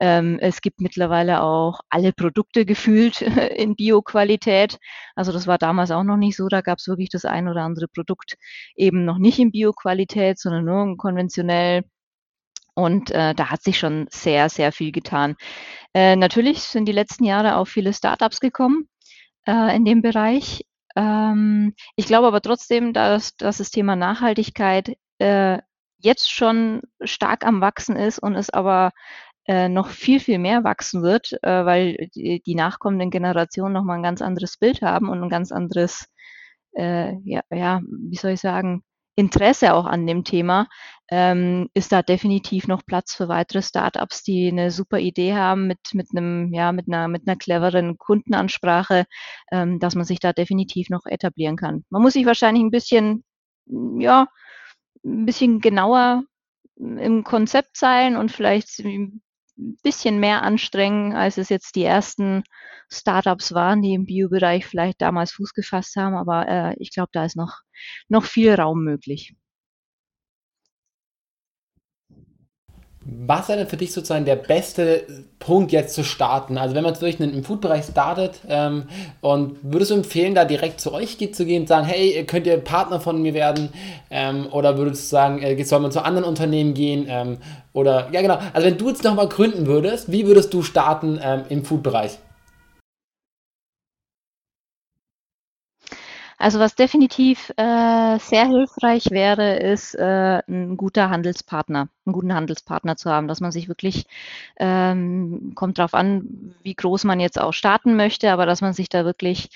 Ähm, 0.00 0.38
es 0.40 0.60
gibt 0.60 0.80
mittlerweile 0.80 1.42
auch 1.42 1.80
alle 1.90 2.12
Produkte 2.12 2.64
gefühlt 2.66 3.22
in 3.56 3.74
Bio-Qualität. 3.76 4.78
Also 5.14 5.32
das 5.32 5.46
war 5.46 5.58
damals 5.58 5.90
auch 5.90 6.04
noch 6.04 6.16
nicht 6.16 6.36
so. 6.36 6.48
Da 6.48 6.60
gab 6.60 6.78
es 6.78 6.88
wirklich 6.88 7.08
das 7.10 7.24
ein 7.24 7.48
oder 7.48 7.62
andere 7.62 7.88
Produkt 7.88 8.36
eben 8.76 9.04
noch 9.04 9.18
nicht 9.18 9.38
in 9.38 9.50
Bio-Qualität, 9.52 10.38
sondern 10.38 10.64
nur 10.64 10.96
konventionell. 10.96 11.84
Und 12.74 13.10
äh, 13.12 13.34
da 13.34 13.50
hat 13.50 13.62
sich 13.62 13.78
schon 13.78 14.06
sehr, 14.10 14.48
sehr 14.48 14.72
viel 14.72 14.92
getan. 14.92 15.36
Äh, 15.94 16.16
natürlich 16.16 16.62
sind 16.62 16.86
die 16.86 16.92
letzten 16.92 17.24
Jahre 17.24 17.56
auch 17.56 17.66
viele 17.66 17.92
Startups 17.92 18.40
gekommen 18.40 18.88
äh, 19.46 19.76
in 19.76 19.84
dem 19.84 20.02
Bereich. 20.02 20.64
Ähm, 20.96 21.74
ich 21.96 22.06
glaube 22.06 22.26
aber 22.26 22.40
trotzdem, 22.42 22.92
dass, 22.92 23.36
dass 23.36 23.58
das 23.58 23.70
Thema 23.70 23.96
Nachhaltigkeit 23.96 24.96
äh, 25.18 25.58
jetzt 25.98 26.30
schon 26.32 26.82
stark 27.02 27.46
am 27.46 27.60
Wachsen 27.60 27.96
ist 27.96 28.18
und 28.18 28.34
es 28.34 28.50
aber 28.50 28.90
äh, 29.46 29.68
noch 29.68 29.88
viel, 29.88 30.20
viel 30.20 30.38
mehr 30.38 30.64
wachsen 30.64 31.02
wird, 31.02 31.32
äh, 31.42 31.64
weil 31.64 32.08
die, 32.14 32.42
die 32.44 32.54
nachkommenden 32.54 33.10
Generationen 33.10 33.74
nochmal 33.74 33.98
ein 33.98 34.02
ganz 34.02 34.22
anderes 34.22 34.56
Bild 34.58 34.82
haben 34.82 35.08
und 35.08 35.22
ein 35.22 35.30
ganz 35.30 35.52
anderes, 35.52 36.06
ja, 36.76 37.42
ja, 37.52 37.80
wie 37.86 38.16
soll 38.16 38.32
ich 38.32 38.40
sagen, 38.40 38.82
Interesse 39.16 39.74
auch 39.74 39.86
an 39.86 40.06
dem 40.06 40.24
Thema, 40.24 40.68
ähm, 41.10 41.68
ist 41.74 41.92
da 41.92 42.02
definitiv 42.02 42.66
noch 42.66 42.84
Platz 42.84 43.14
für 43.14 43.28
weitere 43.28 43.62
Startups, 43.62 44.22
die 44.22 44.48
eine 44.48 44.70
super 44.70 44.98
Idee 44.98 45.34
haben 45.34 45.66
mit, 45.66 45.78
mit 45.92 46.08
einem, 46.14 46.52
ja, 46.52 46.72
mit 46.72 46.88
einer, 46.88 47.08
mit 47.08 47.26
einer 47.26 47.36
cleveren 47.36 47.98
Kundenansprache, 47.98 49.04
ähm, 49.52 49.78
dass 49.78 49.94
man 49.94 50.04
sich 50.04 50.20
da 50.20 50.32
definitiv 50.32 50.90
noch 50.90 51.06
etablieren 51.06 51.56
kann. 51.56 51.84
Man 51.90 52.02
muss 52.02 52.14
sich 52.14 52.26
wahrscheinlich 52.26 52.64
ein 52.64 52.70
bisschen, 52.70 53.24
ja, 53.66 54.26
ein 55.04 55.26
bisschen 55.26 55.60
genauer 55.60 56.24
im 56.76 57.24
Konzept 57.24 57.76
sein 57.76 58.16
und 58.16 58.32
vielleicht 58.32 58.80
ein 58.80 59.22
bisschen 59.56 60.20
mehr 60.20 60.42
anstrengen, 60.42 61.14
als 61.14 61.38
es 61.38 61.48
jetzt 61.48 61.76
die 61.76 61.84
ersten 61.84 62.44
Startups 62.90 63.54
waren, 63.54 63.82
die 63.82 63.94
im 63.94 64.06
Bio-Bereich 64.06 64.66
vielleicht 64.66 65.00
damals 65.00 65.32
Fuß 65.32 65.52
gefasst 65.54 65.96
haben. 65.96 66.14
Aber 66.16 66.48
äh, 66.48 66.74
ich 66.78 66.92
glaube, 66.92 67.10
da 67.12 67.24
ist 67.24 67.36
noch, 67.36 67.60
noch 68.08 68.24
viel 68.24 68.54
Raum 68.54 68.84
möglich. 68.84 69.34
Was 73.06 73.48
wäre 73.48 73.58
denn 73.58 73.68
für 73.68 73.76
dich 73.76 73.92
sozusagen 73.92 74.24
der 74.24 74.36
beste 74.36 75.06
Punkt 75.38 75.72
jetzt 75.72 75.94
zu 75.94 76.04
starten? 76.04 76.56
Also 76.56 76.74
wenn 76.74 76.84
man 76.84 76.94
durch 76.98 77.20
einen 77.20 77.34
im 77.34 77.44
Food-Bereich 77.44 77.84
startet 77.84 78.40
ähm, 78.48 78.84
und 79.20 79.58
würdest 79.62 79.90
du 79.90 79.96
empfehlen, 79.96 80.34
da 80.34 80.46
direkt 80.46 80.80
zu 80.80 80.92
euch 80.92 81.18
zu 81.32 81.44
gehen 81.44 81.62
und 81.62 81.68
sagen, 81.68 81.86
hey, 81.86 82.24
könnt 82.24 82.46
ihr 82.46 82.56
Partner 82.56 83.00
von 83.00 83.20
mir 83.20 83.34
werden? 83.34 83.68
Ähm, 84.10 84.46
oder 84.50 84.78
würdest 84.78 85.04
du 85.04 85.08
sagen, 85.08 85.42
äh, 85.42 85.62
soll 85.64 85.80
man 85.80 85.92
zu 85.92 86.02
anderen 86.02 86.24
Unternehmen 86.24 86.72
gehen? 86.72 87.06
Ähm, 87.08 87.38
oder 87.74 88.08
ja 88.10 88.22
genau, 88.22 88.38
also 88.54 88.66
wenn 88.66 88.78
du 88.78 88.88
jetzt 88.88 89.04
nochmal 89.04 89.28
gründen 89.28 89.66
würdest, 89.66 90.10
wie 90.10 90.26
würdest 90.26 90.54
du 90.54 90.62
starten 90.62 91.20
ähm, 91.22 91.42
im 91.50 91.64
Food-Bereich? 91.64 92.18
Also 96.44 96.58
was 96.58 96.74
definitiv 96.74 97.48
äh, 97.56 98.18
sehr 98.18 98.46
hilfreich 98.46 99.10
wäre, 99.10 99.56
ist 99.60 99.94
äh, 99.94 100.42
ein 100.46 100.76
guter 100.76 101.08
Handelspartner, 101.08 101.88
einen 102.04 102.12
guten 102.12 102.34
Handelspartner 102.34 102.98
zu 102.98 103.08
haben, 103.10 103.28
dass 103.28 103.40
man 103.40 103.50
sich 103.50 103.66
wirklich, 103.66 104.04
ähm, 104.58 105.52
kommt 105.54 105.78
darauf 105.78 105.94
an, 105.94 106.54
wie 106.62 106.74
groß 106.74 107.04
man 107.04 107.18
jetzt 107.18 107.40
auch 107.40 107.52
starten 107.52 107.96
möchte, 107.96 108.30
aber 108.30 108.44
dass 108.44 108.60
man 108.60 108.74
sich 108.74 108.90
da 108.90 109.06
wirklich 109.06 109.48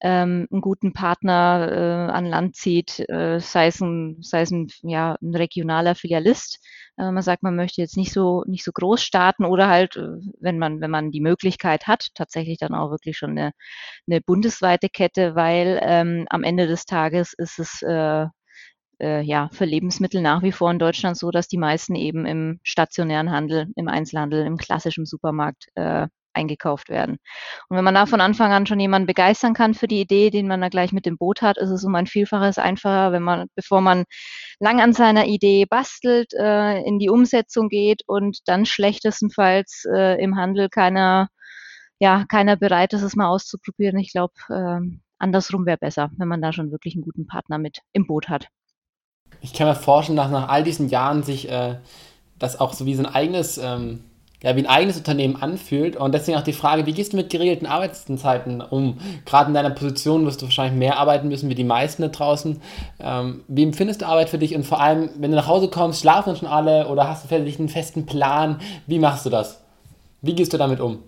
ähm, 0.00 0.46
einen 0.50 0.60
guten 0.60 0.92
Partner 0.92 2.08
äh, 2.08 2.12
an 2.12 2.26
Land 2.26 2.56
zieht, 2.56 3.00
äh, 3.08 3.40
sei 3.40 3.68
es 3.68 3.80
ein, 3.80 4.18
sei 4.20 4.42
es 4.42 4.50
ein, 4.50 4.68
ja, 4.82 5.16
ein 5.22 5.34
regionaler 5.34 5.94
Filialist, 5.94 6.58
äh, 6.98 7.10
man 7.10 7.22
sagt, 7.22 7.42
man 7.42 7.56
möchte 7.56 7.80
jetzt 7.80 7.96
nicht 7.96 8.12
so, 8.12 8.44
nicht 8.46 8.64
so 8.64 8.72
groß 8.72 9.02
starten 9.02 9.44
oder 9.44 9.68
halt, 9.68 9.96
äh, 9.96 10.08
wenn 10.40 10.58
man, 10.58 10.80
wenn 10.80 10.90
man 10.90 11.10
die 11.10 11.20
Möglichkeit 11.20 11.86
hat, 11.86 12.08
tatsächlich 12.14 12.58
dann 12.58 12.74
auch 12.74 12.90
wirklich 12.90 13.16
schon 13.16 13.30
eine, 13.30 13.52
eine 14.06 14.20
bundesweite 14.20 14.88
Kette, 14.88 15.34
weil 15.34 15.80
ähm, 15.82 16.26
am 16.30 16.42
Ende 16.42 16.66
des 16.66 16.84
Tages 16.86 17.32
ist 17.34 17.58
es 17.58 17.82
äh, 17.82 18.26
äh, 19.00 19.22
ja 19.22 19.48
für 19.52 19.64
Lebensmittel 19.64 20.22
nach 20.22 20.42
wie 20.42 20.52
vor 20.52 20.70
in 20.70 20.78
Deutschland 20.78 21.16
so, 21.18 21.30
dass 21.30 21.48
die 21.48 21.58
meisten 21.58 21.94
eben 21.94 22.26
im 22.26 22.60
stationären 22.62 23.30
Handel, 23.30 23.68
im 23.76 23.88
Einzelhandel, 23.88 24.46
im 24.46 24.56
klassischen 24.56 25.06
Supermarkt 25.06 25.68
äh, 25.74 26.08
eingekauft 26.36 26.88
werden. 26.88 27.18
Und 27.68 27.76
wenn 27.76 27.84
man 27.84 27.94
da 27.94 28.06
von 28.06 28.20
Anfang 28.20 28.52
an 28.52 28.66
schon 28.66 28.78
jemanden 28.78 29.06
begeistern 29.06 29.54
kann 29.54 29.74
für 29.74 29.88
die 29.88 30.00
Idee, 30.00 30.30
den 30.30 30.46
man 30.46 30.60
da 30.60 30.68
gleich 30.68 30.92
mit 30.92 31.06
dem 31.06 31.16
Boot 31.18 31.42
hat, 31.42 31.56
ist 31.56 31.70
es 31.70 31.84
um 31.84 31.94
ein 31.94 32.06
Vielfaches 32.06 32.58
einfacher, 32.58 33.12
wenn 33.12 33.22
man, 33.22 33.48
bevor 33.54 33.80
man 33.80 34.04
lang 34.60 34.80
an 34.80 34.92
seiner 34.92 35.26
Idee 35.26 35.64
bastelt, 35.64 36.32
äh, 36.34 36.80
in 36.82 36.98
die 36.98 37.10
Umsetzung 37.10 37.68
geht 37.68 38.02
und 38.06 38.40
dann 38.46 38.66
schlechtestenfalls 38.66 39.84
äh, 39.92 40.22
im 40.22 40.36
Handel 40.36 40.68
keiner, 40.68 41.28
ja, 41.98 42.24
keiner 42.28 42.56
bereit 42.56 42.92
ist, 42.92 43.02
es 43.02 43.16
mal 43.16 43.28
auszuprobieren. 43.28 43.98
Ich 43.98 44.12
glaube, 44.12 44.34
äh, 44.50 44.80
andersrum 45.18 45.66
wäre 45.66 45.78
besser, 45.78 46.10
wenn 46.18 46.28
man 46.28 46.42
da 46.42 46.52
schon 46.52 46.70
wirklich 46.70 46.94
einen 46.94 47.04
guten 47.04 47.26
Partner 47.26 47.58
mit 47.58 47.78
im 47.92 48.06
Boot 48.06 48.28
hat. 48.28 48.48
Ich 49.40 49.54
kann 49.54 49.66
mir 49.66 49.74
vorstellen, 49.74 50.16
dass 50.16 50.30
nach 50.30 50.48
all 50.48 50.62
diesen 50.62 50.88
Jahren 50.88 51.22
sich 51.22 51.50
äh, 51.50 51.78
das 52.38 52.60
auch 52.60 52.74
so 52.74 52.86
wie 52.86 52.94
so 52.94 53.02
ein 53.02 53.12
eigenes 53.12 53.58
ähm 53.58 54.04
ja, 54.42 54.54
wie 54.54 54.60
ein 54.60 54.66
eigenes 54.66 54.96
Unternehmen 54.96 55.36
anfühlt. 55.36 55.96
Und 55.96 56.12
deswegen 56.12 56.38
auch 56.38 56.42
die 56.42 56.52
Frage, 56.52 56.86
wie 56.86 56.92
gehst 56.92 57.12
du 57.12 57.16
mit 57.16 57.30
geregelten 57.30 57.66
Arbeitszeiten 57.66 58.60
um? 58.60 58.98
Gerade 59.24 59.48
in 59.48 59.54
deiner 59.54 59.70
Position 59.70 60.26
wirst 60.26 60.42
du 60.42 60.46
wahrscheinlich 60.46 60.78
mehr 60.78 60.98
arbeiten 60.98 61.28
müssen 61.28 61.48
wie 61.48 61.54
die 61.54 61.64
meisten 61.64 62.02
da 62.02 62.08
draußen. 62.08 62.60
Ähm, 63.00 63.44
wie 63.48 63.62
empfindest 63.62 64.02
du 64.02 64.06
Arbeit 64.06 64.28
für 64.28 64.38
dich? 64.38 64.54
Und 64.54 64.64
vor 64.64 64.80
allem, 64.80 65.10
wenn 65.16 65.30
du 65.30 65.36
nach 65.36 65.46
Hause 65.46 65.68
kommst, 65.68 66.00
schlafen 66.00 66.36
schon 66.36 66.48
alle 66.48 66.88
oder 66.88 67.08
hast 67.08 67.24
du 67.24 67.28
vielleicht 67.28 67.58
einen 67.58 67.68
festen 67.68 68.06
Plan? 68.06 68.60
Wie 68.86 68.98
machst 68.98 69.24
du 69.24 69.30
das? 69.30 69.62
Wie 70.22 70.34
gehst 70.34 70.52
du 70.52 70.58
damit 70.58 70.80
um? 70.80 71.02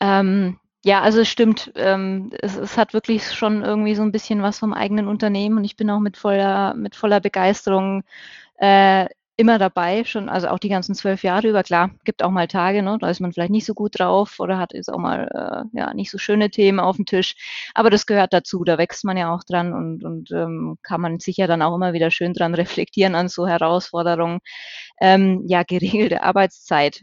Ähm, 0.00 0.58
ja, 0.84 1.00
also 1.00 1.20
es 1.20 1.28
stimmt. 1.28 1.72
Ähm, 1.74 2.30
es, 2.40 2.56
es, 2.56 2.76
hat 2.76 2.94
wirklich 2.94 3.32
schon 3.32 3.62
irgendwie 3.62 3.94
so 3.94 4.02
ein 4.02 4.12
bisschen 4.12 4.42
was 4.42 4.58
vom 4.58 4.72
eigenen 4.72 5.08
Unternehmen 5.08 5.58
und 5.58 5.64
ich 5.64 5.76
bin 5.76 5.90
auch 5.90 6.00
mit 6.00 6.16
voller, 6.16 6.74
mit 6.74 6.94
voller 6.94 7.20
Begeisterung 7.20 8.04
äh, 8.58 9.06
immer 9.38 9.58
dabei, 9.58 10.04
schon, 10.04 10.28
also 10.28 10.48
auch 10.48 10.58
die 10.58 10.68
ganzen 10.68 10.96
zwölf 10.96 11.22
Jahre 11.22 11.48
über. 11.48 11.62
Klar, 11.62 11.90
gibt 12.04 12.24
auch 12.24 12.30
mal 12.30 12.48
Tage, 12.48 12.82
ne, 12.82 12.98
da 13.00 13.08
ist 13.08 13.20
man 13.20 13.32
vielleicht 13.32 13.52
nicht 13.52 13.66
so 13.66 13.72
gut 13.72 13.98
drauf 13.98 14.40
oder 14.40 14.58
hat 14.58 14.74
jetzt 14.74 14.92
auch 14.92 14.98
mal 14.98 15.28
äh, 15.72 15.78
ja 15.78 15.94
nicht 15.94 16.10
so 16.10 16.18
schöne 16.18 16.50
Themen 16.50 16.80
auf 16.80 16.96
dem 16.96 17.06
Tisch. 17.06 17.36
Aber 17.72 17.88
das 17.88 18.06
gehört 18.06 18.32
dazu, 18.32 18.64
da 18.64 18.78
wächst 18.78 19.04
man 19.04 19.16
ja 19.16 19.32
auch 19.32 19.44
dran 19.44 19.72
und, 19.72 20.04
und 20.04 20.32
ähm, 20.32 20.76
kann 20.82 21.00
man 21.00 21.20
sicher 21.20 21.46
dann 21.46 21.62
auch 21.62 21.74
immer 21.76 21.92
wieder 21.92 22.10
schön 22.10 22.34
dran 22.34 22.54
reflektieren 22.56 23.14
an 23.14 23.28
so 23.28 23.46
Herausforderungen. 23.46 24.40
Ähm, 25.00 25.44
ja, 25.46 25.62
geregelte 25.62 26.22
Arbeitszeit. 26.24 27.02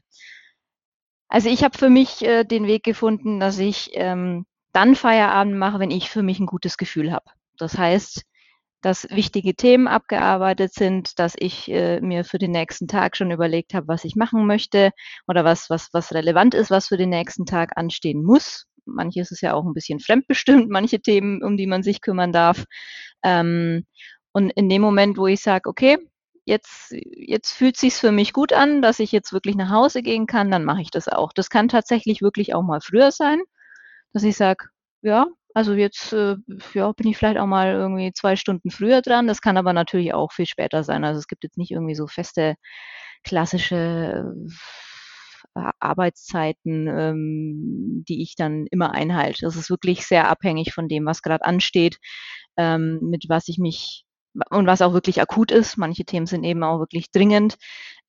Also 1.29 1.49
ich 1.49 1.63
habe 1.63 1.77
für 1.77 1.89
mich 1.89 2.21
äh, 2.25 2.43
den 2.43 2.67
Weg 2.67 2.83
gefunden, 2.83 3.39
dass 3.39 3.59
ich 3.59 3.91
ähm, 3.93 4.45
dann 4.73 4.95
Feierabend 4.95 5.55
mache, 5.55 5.79
wenn 5.79 5.91
ich 5.91 6.09
für 6.09 6.21
mich 6.21 6.39
ein 6.39 6.47
gutes 6.47 6.77
Gefühl 6.77 7.13
habe. 7.13 7.25
Das 7.57 7.77
heißt, 7.77 8.25
dass 8.85 9.09
wichtige 9.09 9.55
Themen 9.55 9.87
abgearbeitet 9.87 10.71
sind, 10.71 11.17
dass 11.17 11.33
ich 11.39 11.71
äh, 11.71 11.99
mir 12.01 12.23
für 12.23 12.37
den 12.37 12.51
nächsten 12.51 12.87
Tag 12.87 13.17
schon 13.17 13.31
überlegt 13.31 13.73
habe, 13.73 13.87
was 13.87 14.03
ich 14.03 14.15
machen 14.15 14.45
möchte 14.45 14.91
oder 15.27 15.43
was, 15.43 15.71
was, 15.71 15.89
was 15.91 16.13
relevant 16.13 16.53
ist, 16.53 16.69
was 16.69 16.89
für 16.89 16.97
den 16.97 17.09
nächsten 17.09 17.47
Tag 17.47 17.77
anstehen 17.77 18.23
muss. 18.23 18.67
Manches 18.85 19.31
ist 19.31 19.41
ja 19.41 19.55
auch 19.55 19.65
ein 19.65 19.73
bisschen 19.73 19.99
fremdbestimmt, 19.99 20.69
manche 20.69 20.99
Themen, 20.99 21.41
um 21.43 21.57
die 21.57 21.65
man 21.65 21.81
sich 21.81 21.99
kümmern 21.99 22.31
darf. 22.31 22.65
Ähm, 23.23 23.87
und 24.33 24.51
in 24.51 24.69
dem 24.69 24.83
Moment, 24.83 25.17
wo 25.17 25.25
ich 25.25 25.41
sage, 25.41 25.67
okay, 25.67 25.97
jetzt, 26.45 26.91
jetzt 26.91 27.53
fühlt 27.53 27.77
sich's 27.77 27.99
für 27.99 28.11
mich 28.11 28.33
gut 28.33 28.53
an, 28.53 28.83
dass 28.83 28.99
ich 28.99 29.11
jetzt 29.11 29.33
wirklich 29.33 29.55
nach 29.55 29.71
Hause 29.71 30.03
gehen 30.03 30.27
kann, 30.27 30.51
dann 30.51 30.63
mache 30.63 30.83
ich 30.83 30.91
das 30.91 31.07
auch. 31.07 31.33
Das 31.33 31.49
kann 31.49 31.69
tatsächlich 31.69 32.21
wirklich 32.21 32.53
auch 32.53 32.61
mal 32.61 32.81
früher 32.81 33.09
sein, 33.09 33.41
dass 34.13 34.21
ich 34.21 34.37
sage, 34.37 34.65
ja, 35.01 35.25
also 35.55 35.74
jetzt 35.74 36.13
äh, 36.13 36.35
ja, 36.74 36.91
bin 36.91 37.07
ich 37.07 37.17
vielleicht 37.17 37.38
auch 37.39 37.45
mal 37.47 37.71
irgendwie 37.74 38.12
zwei 38.13 38.35
Stunden 38.35 38.71
früher 38.71 39.01
dran. 39.01 39.27
Das 39.27 39.41
kann 39.41 39.57
aber 39.57 39.74
natürlich 39.74 40.13
auch 40.13 40.33
viel 40.33 40.45
später 40.45 40.83
sein. 40.83 41.03
Also 41.05 41.19
es 41.19 41.27
gibt 41.27 41.43
jetzt 41.43 41.57
nicht 41.57 41.71
irgendwie 41.71 41.95
so 41.95 42.07
feste 42.07 42.55
klassische 43.24 44.25
äh, 45.55 45.71
Arbeitszeiten, 45.79 46.88
ähm, 46.88 48.03
die 48.07 48.21
ich 48.21 48.35
dann 48.35 48.67
immer 48.71 48.91
einhalte. 48.93 49.39
Das 49.41 49.55
ist 49.55 49.69
wirklich 49.69 50.05
sehr 50.05 50.29
abhängig 50.29 50.74
von 50.74 50.88
dem, 50.89 51.05
was 51.05 51.21
gerade 51.21 51.45
ansteht, 51.45 51.97
ähm, 52.57 53.00
mit 53.01 53.25
was 53.29 53.47
ich 53.47 53.57
mich 53.57 54.04
und 54.49 54.67
was 54.67 54.81
auch 54.81 54.93
wirklich 54.93 55.21
akut 55.21 55.51
ist. 55.51 55.77
Manche 55.77 56.05
Themen 56.05 56.25
sind 56.25 56.43
eben 56.43 56.63
auch 56.63 56.79
wirklich 56.79 57.11
dringend. 57.11 57.55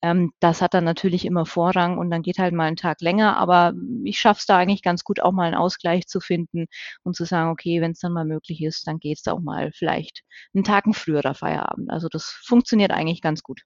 Ähm, 0.03 0.33
das 0.41 0.63
hat 0.63 0.75
dann 0.75 0.85
natürlich 0.85 1.25
immer 1.25 1.47
Vorrang 1.47 1.99
und 1.99 2.11
dann 2.11 2.23
geht 2.23 2.39
halt 2.39 2.55
mal 2.55 2.65
ein 2.65 2.77
Tag 2.77 3.01
länger, 3.01 3.37
aber 3.39 3.73
ich 4.05 4.19
schaffe 4.21 4.41
es 4.41 4.47
da 4.47 4.59
eigentlich 4.59 4.83
ganz 4.83 5.05
gut, 5.05 5.21
auch 5.21 5.33
mal 5.33 5.47
einen 5.47 5.55
Ausgleich 5.55 6.07
zu 6.07 6.21
finden 6.21 6.67
und 7.03 7.17
zu 7.17 7.25
sagen, 7.25 7.51
okay, 7.51 7.81
wenn 7.81 7.93
es 7.93 8.01
dann 8.01 8.13
mal 8.13 8.25
möglich 8.27 8.63
ist, 8.63 8.87
dann 8.87 8.99
geht 8.99 9.19
es 9.19 9.27
auch 9.27 9.41
mal 9.41 9.71
vielleicht 9.73 10.23
einen 10.55 10.65
Tag 10.65 10.87
ein 10.87 10.95
früherer 10.95 11.35
Feierabend. 11.35 11.91
Also 11.91 12.09
das 12.09 12.25
funktioniert 12.45 12.91
eigentlich 12.93 13.23
ganz 13.23 13.43
gut. 13.43 13.63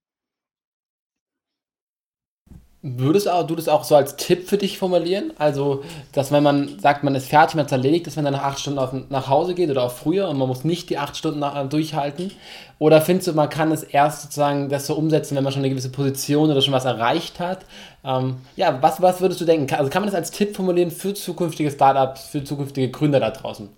Würdest 2.82 3.26
du 3.26 3.54
das 3.56 3.68
auch 3.68 3.84
so 3.84 3.94
als 3.94 4.16
Tipp 4.16 4.49
für 4.49 4.56
dich 4.56 4.78
formulieren? 4.78 5.34
Also, 5.37 5.84
dass 6.12 6.32
wenn 6.32 6.42
man 6.42 6.78
sagt, 6.78 7.04
man 7.04 7.14
ist 7.14 7.28
fertig, 7.28 7.54
man 7.54 7.66
es 7.66 7.72
erledigt, 7.72 8.06
dass 8.06 8.16
man 8.16 8.25
dann 8.25 8.32
nach 8.32 8.44
acht 8.44 8.58
Stunden 8.58 8.78
auf, 8.78 8.94
nach 9.10 9.28
Hause 9.28 9.54
geht 9.54 9.68
oder 9.68 9.82
auch 9.82 9.92
früher 9.92 10.30
und 10.30 10.38
man 10.38 10.49
muss 10.49 10.64
nicht 10.64 10.88
die 10.88 10.96
acht 10.96 11.14
Stunden 11.14 11.40
nach, 11.40 11.68
durchhalten? 11.68 12.30
Oder 12.78 13.02
findest 13.02 13.28
du, 13.28 13.32
man 13.34 13.50
kann 13.50 13.70
es 13.70 13.82
erst 13.82 14.22
sozusagen 14.22 14.70
das 14.70 14.87
so 14.87 14.94
umsetzen, 14.94 15.37
wenn 15.37 15.44
man 15.44 15.52
schon 15.52 15.60
eine 15.60 15.68
gewisse 15.68 15.92
Position 15.92 16.50
oder 16.50 16.62
schon 16.62 16.72
was 16.72 16.87
erreicht 16.87 17.38
hat? 17.38 17.66
Ähm, 18.02 18.37
ja, 18.56 18.80
was, 18.80 19.02
was 19.02 19.20
würdest 19.20 19.42
du 19.42 19.44
denken? 19.44 19.75
Also 19.75 19.90
kann 19.90 20.00
man 20.00 20.10
das 20.10 20.16
als 20.16 20.30
Tipp 20.30 20.56
formulieren 20.56 20.90
für 20.90 21.12
zukünftige 21.12 21.70
Startups, 21.70 22.28
für 22.28 22.44
zukünftige 22.44 22.90
Gründer 22.90 23.20
da 23.20 23.30
draußen? 23.30 23.68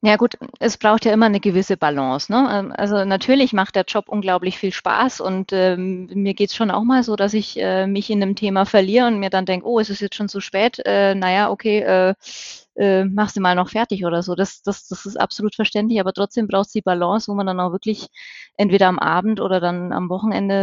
Ja 0.00 0.14
gut, 0.14 0.36
es 0.60 0.76
braucht 0.78 1.04
ja 1.04 1.12
immer 1.12 1.26
eine 1.26 1.40
gewisse 1.40 1.76
Balance. 1.76 2.30
Ne? 2.30 2.48
Ähm, 2.52 2.72
also 2.76 3.04
natürlich 3.04 3.52
macht 3.52 3.74
der 3.74 3.82
Job 3.84 4.08
unglaublich 4.08 4.56
viel 4.56 4.72
Spaß 4.72 5.20
und 5.20 5.52
ähm, 5.52 6.06
mir 6.14 6.34
geht's 6.34 6.54
schon 6.54 6.70
auch 6.70 6.84
mal 6.84 7.02
so, 7.02 7.16
dass 7.16 7.34
ich 7.34 7.58
äh, 7.60 7.88
mich 7.88 8.08
in 8.08 8.22
einem 8.22 8.36
Thema 8.36 8.64
verliere 8.64 9.08
und 9.08 9.18
mir 9.18 9.28
dann 9.30 9.44
denke, 9.44 9.66
oh, 9.66 9.80
es 9.80 9.90
ist 9.90 10.00
jetzt 10.00 10.14
schon 10.14 10.28
zu 10.28 10.40
spät, 10.40 10.80
äh, 10.86 11.16
naja, 11.16 11.50
okay, 11.50 11.80
äh, 11.80 12.14
äh, 12.76 13.04
mach 13.06 13.30
sie 13.30 13.40
mal 13.40 13.56
noch 13.56 13.70
fertig 13.70 14.04
oder 14.04 14.22
so. 14.22 14.36
Das, 14.36 14.62
das, 14.62 14.86
das 14.86 15.04
ist 15.04 15.16
absolut 15.18 15.56
verständlich, 15.56 15.98
aber 15.98 16.12
trotzdem 16.12 16.46
braucht 16.46 16.72
die 16.74 16.80
Balance, 16.82 17.26
wo 17.28 17.34
man 17.34 17.46
dann 17.48 17.58
auch 17.58 17.72
wirklich 17.72 18.06
entweder 18.56 18.86
am 18.86 19.00
Abend 19.00 19.40
oder 19.40 19.58
dann 19.58 19.92
am 19.92 20.08
Wochenende 20.10 20.62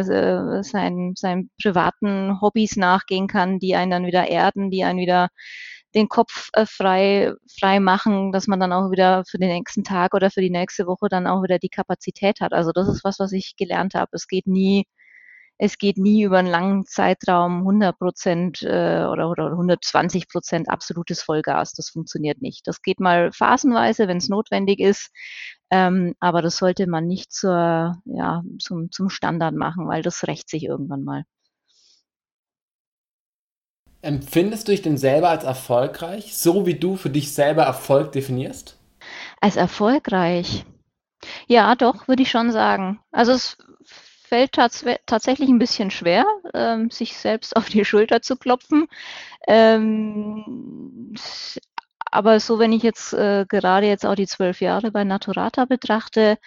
äh, 0.59 0.63
seinen, 0.63 1.15
seinen 1.17 1.49
privaten 1.61 2.39
Hobbys 2.39 2.77
nachgehen 2.77 3.27
kann, 3.27 3.59
die 3.59 3.75
einen 3.75 3.91
dann 3.91 4.05
wieder 4.05 4.29
erden, 4.29 4.71
die 4.71 4.85
einen 4.85 4.99
wieder 4.99 5.27
den 5.95 6.09
Kopf 6.09 6.49
äh, 6.53 6.65
frei, 6.65 7.33
frei 7.59 7.79
machen, 7.79 8.31
dass 8.31 8.47
man 8.47 8.59
dann 8.59 8.73
auch 8.73 8.91
wieder 8.91 9.23
für 9.25 9.37
den 9.37 9.49
nächsten 9.49 9.83
Tag 9.83 10.13
oder 10.13 10.29
für 10.31 10.41
die 10.41 10.49
nächste 10.51 10.87
Woche 10.87 11.07
dann 11.09 11.27
auch 11.27 11.41
wieder 11.43 11.59
die 11.59 11.69
Kapazität 11.69 12.41
hat. 12.41 12.53
Also 12.53 12.71
das 12.73 12.87
ist 12.89 13.03
was, 13.03 13.19
was 13.19 13.31
ich 13.31 13.55
gelernt 13.57 13.95
habe. 13.95 14.09
Es 14.13 14.27
geht 14.27 14.47
nie, 14.47 14.85
es 15.57 15.77
geht 15.77 15.97
nie 15.97 16.23
über 16.23 16.39
einen 16.39 16.49
langen 16.49 16.85
Zeitraum 16.85 17.59
100 17.59 17.97
Prozent 17.97 18.61
äh, 18.63 19.05
oder, 19.05 19.29
oder 19.29 19.51
120 19.51 20.27
Prozent 20.27 20.69
absolutes 20.69 21.21
Vollgas. 21.23 21.73
Das 21.73 21.89
funktioniert 21.89 22.41
nicht. 22.41 22.67
Das 22.67 22.81
geht 22.81 22.99
mal 22.99 23.31
phasenweise, 23.31 24.07
wenn 24.07 24.17
es 24.17 24.29
notwendig 24.29 24.79
ist. 24.79 25.11
Ähm, 25.71 26.15
aber 26.19 26.41
das 26.41 26.57
sollte 26.57 26.87
man 26.87 27.07
nicht 27.07 27.31
zur, 27.33 28.01
ja, 28.05 28.43
zum, 28.59 28.91
zum 28.91 29.09
Standard 29.09 29.55
machen, 29.55 29.87
weil 29.87 30.01
das 30.03 30.27
rächt 30.27 30.49
sich 30.49 30.65
irgendwann 30.65 31.03
mal. 31.03 31.23
Empfindest 34.05 34.67
du 34.67 34.71
dich 34.71 34.83
denn 34.83 34.97
selber 34.97 35.29
als 35.29 35.43
erfolgreich, 35.43 36.37
so 36.37 36.67
wie 36.67 36.75
du 36.75 36.95
für 36.95 37.09
dich 37.09 37.33
selber 37.33 37.63
Erfolg 37.63 38.11
definierst? 38.11 38.77
Als 39.41 39.55
erfolgreich? 39.55 40.63
Ja, 41.47 41.73
doch, 41.73 42.07
würde 42.07 42.21
ich 42.21 42.29
schon 42.29 42.51
sagen. 42.51 42.99
Also 43.11 43.31
es 43.31 43.57
fällt 43.83 44.51
tats 44.51 44.85
tatsächlich 45.07 45.49
ein 45.49 45.57
bisschen 45.57 45.89
schwer, 45.89 46.23
ähm, 46.53 46.91
sich 46.91 47.17
selbst 47.17 47.57
auf 47.57 47.67
die 47.67 47.83
Schulter 47.83 48.21
zu 48.21 48.35
klopfen. 48.35 48.85
Ähm, 49.47 51.15
aber 52.11 52.39
so, 52.39 52.59
wenn 52.59 52.73
ich 52.73 52.83
jetzt 52.83 53.11
äh, 53.13 53.45
gerade 53.49 53.87
jetzt 53.87 54.05
auch 54.05 54.13
die 54.13 54.27
zwölf 54.27 54.61
Jahre 54.61 54.91
bei 54.91 55.03
Naturata 55.03 55.65
betrachte, 55.65 56.37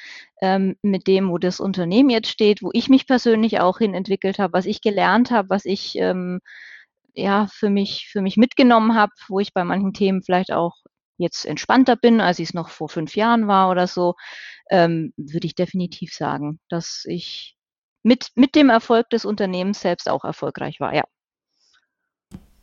ähm, 0.41 0.77
mit 0.83 1.09
dem, 1.09 1.29
wo 1.29 1.38
das 1.38 1.59
Unternehmen 1.59 2.11
jetzt 2.11 2.31
steht, 2.31 2.62
wo 2.62 2.71
ich 2.73 2.88
mich 2.88 3.09
persönlich 3.09 3.59
auch 3.59 3.79
hin 3.79 3.95
entwickelt 3.95 4.38
habe, 4.38 4.53
was 4.53 4.65
ich 4.65 4.81
gelernt 4.81 5.33
habe, 5.33 5.50
was 5.50 5.65
ich 5.65 5.97
ähm, 5.99 6.38
ja, 7.15 7.47
für 7.50 7.71
mich, 7.71 8.09
für 8.11 8.23
mich 8.23 8.37
mitgenommen 8.37 8.95
habe, 8.95 9.12
wo 9.29 9.41
ich 9.41 9.53
bei 9.53 9.65
manchen 9.65 9.93
Themen 9.93 10.23
vielleicht 10.23 10.53
auch 10.53 10.75
jetzt 11.17 11.45
entspannter 11.45 11.97
bin, 11.97 12.21
als 12.21 12.38
ich 12.38 12.50
es 12.50 12.55
noch 12.55 12.69
vor 12.69 12.88
fünf 12.88 13.17
Jahren 13.17 13.49
war 13.49 13.71
oder 13.71 13.87
so, 13.87 14.15
ähm, 14.71 15.12
würde 15.17 15.47
ich 15.47 15.55
definitiv 15.55 16.15
sagen, 16.15 16.61
dass 16.69 17.05
ich 17.07 17.57
mit, 18.03 18.29
mit 18.37 18.55
dem 18.55 18.71
Erfolg 18.71 19.11
des 19.11 19.25
Unternehmens 19.25 19.81
selbst 19.81 20.09
auch 20.09 20.25
erfolgreich 20.25 20.81
war, 20.81 20.95
ja. 20.95 21.05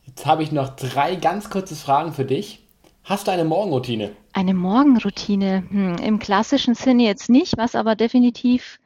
Jetzt 0.03 0.25
habe 0.25 0.43
ich 0.43 0.51
noch 0.51 0.75
drei 0.75 1.15
ganz 1.15 1.49
kurze 1.49 1.75
Fragen 1.75 2.13
für 2.13 2.25
dich. 2.25 2.65
Hast 3.03 3.27
du 3.27 3.31
eine 3.31 3.43
Morgenroutine? 3.43 4.15
Eine 4.33 4.53
Morgenroutine, 4.53 5.67
hm, 5.69 5.95
im 5.97 6.19
klassischen 6.19 6.73
Sinne 6.73 7.03
jetzt 7.03 7.29
nicht, 7.29 7.57
was 7.57 7.75
aber 7.75 7.95
definitiv 7.95 8.79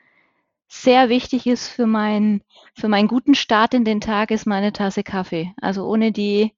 sehr 0.68 1.10
wichtig 1.10 1.48
ist 1.48 1.68
für 1.68 1.86
meinen 1.86 2.42
für 2.75 2.88
meinen 2.88 3.07
guten 3.07 3.35
Start 3.35 3.73
in 3.73 3.85
den 3.85 4.01
Tag, 4.01 4.31
ist 4.31 4.45
meine 4.45 4.73
Tasse 4.73 5.03
Kaffee. 5.03 5.53
Also 5.61 5.85
ohne 5.85 6.11
die 6.11 6.53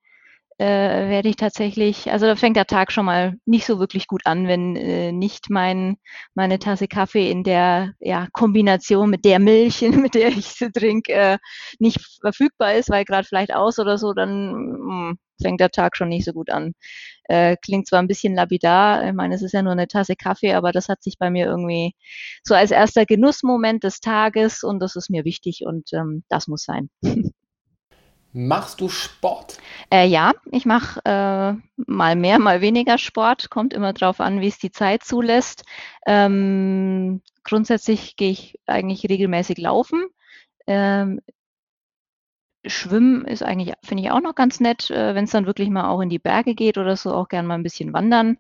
äh, 0.62 1.10
werde 1.10 1.28
ich 1.28 1.38
tatsächlich, 1.38 2.12
also 2.12 2.28
da 2.28 2.36
fängt 2.36 2.56
der 2.56 2.68
Tag 2.68 2.92
schon 2.92 3.06
mal 3.06 3.36
nicht 3.46 3.66
so 3.66 3.80
wirklich 3.80 4.06
gut 4.06 4.22
an, 4.26 4.48
wenn 4.48 4.76
äh, 4.76 5.12
nicht 5.12 5.50
mein, 5.50 5.98
meine 6.36 6.60
Tasse 6.60 6.88
Kaffee 6.88 7.32
in 7.32 7.44
der 7.44 7.94
ja, 8.00 8.28
Kombination 8.32 9.10
mit 9.10 9.26
der 9.26 9.40
Milch, 9.40 9.82
mit 9.82 10.14
der 10.14 10.28
ich 10.28 10.46
sie 10.48 10.72
trinke, 10.72 11.14
äh, 11.14 11.38
nicht 11.80 12.00
verfügbar 12.22 12.76
ist, 12.76 12.92
weil 12.92 13.06
gerade 13.06 13.28
vielleicht 13.28 13.56
aus 13.56 13.80
oder 13.80 13.98
so, 13.98 14.14
dann 14.14 14.54
mh, 14.54 15.10
hm, 15.10 15.18
fängt 15.42 15.62
der 15.62 15.72
Tag 15.72 15.98
schon 15.98 16.10
nicht 16.10 16.26
so 16.26 16.32
gut 16.34 16.52
an. 16.52 16.74
Äh, 17.24 17.58
klingt 17.64 17.88
zwar 17.88 18.00
ein 18.00 18.08
bisschen 18.08 18.36
lapidar, 18.36 19.08
ich 19.08 19.14
meine, 19.14 19.34
es 19.34 19.42
ist 19.42 19.54
ja 19.54 19.64
nur 19.64 19.72
eine 19.72 19.88
Tasse 19.88 20.16
Kaffee, 20.16 20.54
aber 20.54 20.72
das 20.72 20.90
hat 20.90 21.02
sich 21.02 21.18
bei 21.18 21.32
mir 21.32 21.48
irgendwie 21.48 21.96
so 22.44 22.54
als 22.54 22.70
erster 22.70 23.08
Genussmoment 23.08 23.84
des 23.84 24.00
Tages 24.00 24.64
und 24.64 24.80
das 24.80 24.96
ist 24.96 25.10
mir 25.10 25.26
wichtig 25.26 25.64
und 25.66 25.92
ähm, 25.94 26.24
das 26.30 26.48
muss 26.48 26.64
sein. 26.66 26.92
Machst 28.34 28.80
du 28.80 28.88
Sport? 28.88 29.58
Äh, 29.92 30.08
ja, 30.08 30.32
ich 30.52 30.66
mache 30.66 31.02
äh, 31.04 31.54
mal 31.86 32.16
mehr, 32.16 32.40
mal 32.40 32.62
weniger 32.62 32.98
Sport. 32.98 33.50
Kommt 33.50 33.74
immer 33.74 33.92
drauf 33.92 34.22
an, 34.22 34.40
wie 34.40 34.48
es 34.48 34.58
die 34.58 34.72
Zeit 34.72 35.04
zulässt. 35.04 35.66
Ähm, 36.08 37.22
grundsätzlich 37.44 38.16
gehe 38.16 38.32
ich 38.32 38.60
eigentlich 38.68 39.04
regelmäßig 39.10 39.58
laufen. 39.58 40.06
Ähm, 40.66 41.20
Schwimmen 42.66 43.26
ist 43.26 43.44
eigentlich, 43.44 43.74
finde 43.84 44.04
ich 44.04 44.12
auch 44.12 44.22
noch 44.22 44.36
ganz 44.36 44.60
nett, 44.60 44.90
äh, 44.92 45.16
wenn 45.16 45.26
es 45.26 45.32
dann 45.32 45.46
wirklich 45.46 45.70
mal 45.70 45.90
auch 45.90 46.02
in 46.02 46.10
die 46.10 46.20
Berge 46.20 46.56
geht 46.56 46.78
oder 46.78 46.96
so, 46.96 47.14
auch 47.14 47.28
gern 47.28 47.48
mal 47.48 47.56
ein 47.56 47.64
bisschen 47.64 47.92
wandern. 47.94 48.38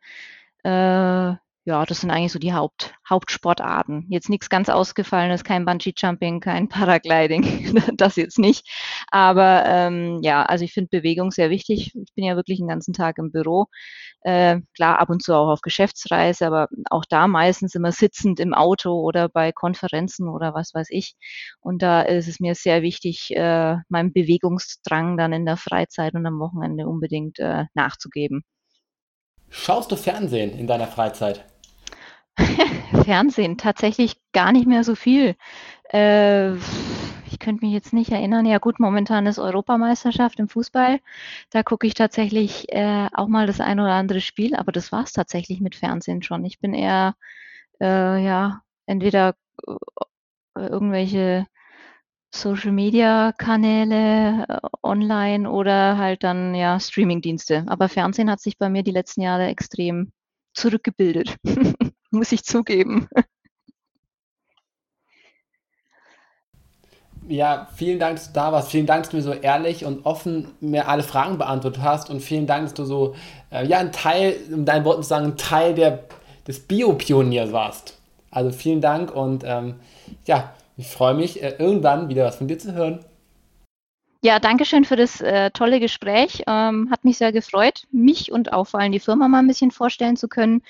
Äh, 0.63 1.35
ja, 1.65 1.85
das 1.85 2.01
sind 2.01 2.09
eigentlich 2.09 2.31
so 2.31 2.39
die 2.39 2.53
Haupt 2.53 2.93
Hauptsportarten. 3.07 4.05
Jetzt 4.09 4.29
nichts 4.29 4.49
ganz 4.49 4.67
Ausgefallenes, 4.69 5.43
kein 5.43 5.65
Bungee-Jumping, 5.65 6.39
kein 6.39 6.67
Paragliding, 6.69 7.75
das 7.97 8.15
jetzt 8.15 8.39
nicht. 8.39 8.67
Aber 9.11 9.65
ähm, 9.65 10.19
ja, 10.21 10.43
also 10.43 10.63
ich 10.63 10.73
finde 10.73 10.89
Bewegung 10.89 11.31
sehr 11.31 11.49
wichtig. 11.49 11.91
Ich 11.93 12.13
bin 12.15 12.23
ja 12.23 12.37
wirklich 12.37 12.59
den 12.59 12.69
ganzen 12.69 12.93
Tag 12.93 13.17
im 13.17 13.31
Büro. 13.31 13.67
Äh, 14.21 14.61
klar, 14.73 14.99
ab 14.99 15.09
und 15.09 15.21
zu 15.21 15.33
auch 15.33 15.49
auf 15.49 15.61
Geschäftsreise, 15.61 16.47
aber 16.47 16.69
auch 16.89 17.03
da 17.09 17.27
meistens 17.27 17.75
immer 17.75 17.91
sitzend 17.91 18.39
im 18.39 18.53
Auto 18.53 18.93
oder 19.01 19.27
bei 19.27 19.51
Konferenzen 19.51 20.29
oder 20.29 20.53
was 20.53 20.73
weiß 20.73 20.87
ich. 20.91 21.15
Und 21.59 21.81
da 21.81 22.01
ist 22.01 22.29
es 22.29 22.39
mir 22.39 22.55
sehr 22.55 22.81
wichtig, 22.81 23.35
äh, 23.35 23.75
meinem 23.89 24.13
Bewegungsdrang 24.13 25.17
dann 25.17 25.33
in 25.33 25.45
der 25.45 25.57
Freizeit 25.57 26.13
und 26.13 26.25
am 26.25 26.39
Wochenende 26.39 26.87
unbedingt 26.87 27.37
äh, 27.39 27.65
nachzugeben. 27.73 28.43
Schaust 29.49 29.91
du 29.91 29.97
Fernsehen 29.97 30.57
in 30.57 30.67
deiner 30.67 30.87
Freizeit? 30.87 31.45
Fernsehen, 33.03 33.57
tatsächlich 33.57 34.15
gar 34.31 34.53
nicht 34.53 34.67
mehr 34.67 34.85
so 34.85 34.95
viel. 34.95 35.35
Äh, 35.89 36.53
könnte 37.41 37.65
mich 37.65 37.73
jetzt 37.73 37.91
nicht 37.93 38.11
erinnern. 38.11 38.45
Ja 38.45 38.59
gut, 38.59 38.79
momentan 38.79 39.25
ist 39.27 39.39
Europameisterschaft 39.39 40.39
im 40.39 40.47
Fußball. 40.47 41.01
Da 41.49 41.63
gucke 41.63 41.85
ich 41.87 41.93
tatsächlich 41.95 42.71
äh, 42.71 43.09
auch 43.13 43.27
mal 43.27 43.47
das 43.47 43.59
ein 43.59 43.79
oder 43.81 43.91
andere 43.93 44.21
Spiel, 44.21 44.55
aber 44.55 44.71
das 44.71 44.91
war 44.93 45.03
es 45.03 45.11
tatsächlich 45.13 45.59
mit 45.61 45.75
Fernsehen 45.75 46.21
schon. 46.23 46.45
Ich 46.45 46.59
bin 46.59 46.73
eher, 46.73 47.15
äh, 47.81 48.23
ja, 48.23 48.61
entweder 48.85 49.35
äh, 49.67 49.75
irgendwelche 50.67 51.47
Social-Media-Kanäle 52.33 54.45
äh, 54.47 54.59
online 54.83 55.49
oder 55.49 55.97
halt 55.97 56.23
dann 56.23 56.55
ja 56.55 56.79
Streaming-Dienste. 56.79 57.65
Aber 57.67 57.89
Fernsehen 57.89 58.29
hat 58.31 58.39
sich 58.41 58.57
bei 58.57 58.69
mir 58.69 58.83
die 58.83 58.91
letzten 58.91 59.21
Jahre 59.21 59.47
extrem 59.47 60.11
zurückgebildet, 60.53 61.35
muss 62.11 62.31
ich 62.31 62.43
zugeben. 62.43 63.07
Ja, 67.31 67.69
vielen 67.73 67.97
Dank, 67.97 68.17
dass 68.17 68.27
du 68.27 68.33
da 68.33 68.51
warst. 68.51 68.71
Vielen 68.71 68.85
Dank, 68.85 69.03
dass 69.03 69.11
du 69.11 69.15
mir 69.15 69.23
so 69.23 69.31
ehrlich 69.31 69.85
und 69.85 70.05
offen 70.05 70.49
mir 70.59 70.89
alle 70.89 71.01
Fragen 71.01 71.37
beantwortet 71.37 71.81
hast. 71.81 72.09
Und 72.09 72.19
vielen 72.19 72.45
Dank, 72.45 72.65
dass 72.65 72.73
du 72.73 72.83
so, 72.83 73.15
äh, 73.51 73.65
ja, 73.65 73.77
ein 73.79 73.93
Teil, 73.93 74.35
um 74.51 74.65
deinen 74.65 74.83
Worten 74.83 75.01
zu 75.01 75.07
sagen, 75.07 75.27
ein 75.27 75.37
Teil 75.37 75.73
der, 75.73 76.03
des 76.45 76.59
Bio-Pioniers 76.59 77.53
warst. 77.53 77.97
Also 78.31 78.51
vielen 78.51 78.81
Dank 78.81 79.15
und 79.15 79.45
ähm, 79.45 79.75
ja, 80.25 80.51
ich 80.75 80.87
freue 80.87 81.13
mich, 81.13 81.41
äh, 81.41 81.55
irgendwann 81.57 82.09
wieder 82.09 82.25
was 82.25 82.35
von 82.35 82.49
dir 82.49 82.59
zu 82.59 82.73
hören. 82.73 82.99
Ja, 84.23 84.39
danke 84.39 84.65
schön 84.65 84.83
für 84.83 84.97
das 84.97 85.21
äh, 85.21 85.51
tolle 85.51 85.79
Gespräch. 85.79 86.43
Ähm, 86.47 86.89
hat 86.91 87.05
mich 87.05 87.17
sehr 87.17 87.31
gefreut, 87.31 87.87
mich 87.93 88.33
und 88.33 88.51
auch 88.51 88.65
vor 88.67 88.81
allem 88.81 88.91
die 88.91 88.99
Firma 88.99 89.29
mal 89.29 89.39
ein 89.39 89.47
bisschen 89.47 89.71
vorstellen 89.71 90.17
zu 90.17 90.27
können. 90.27 90.63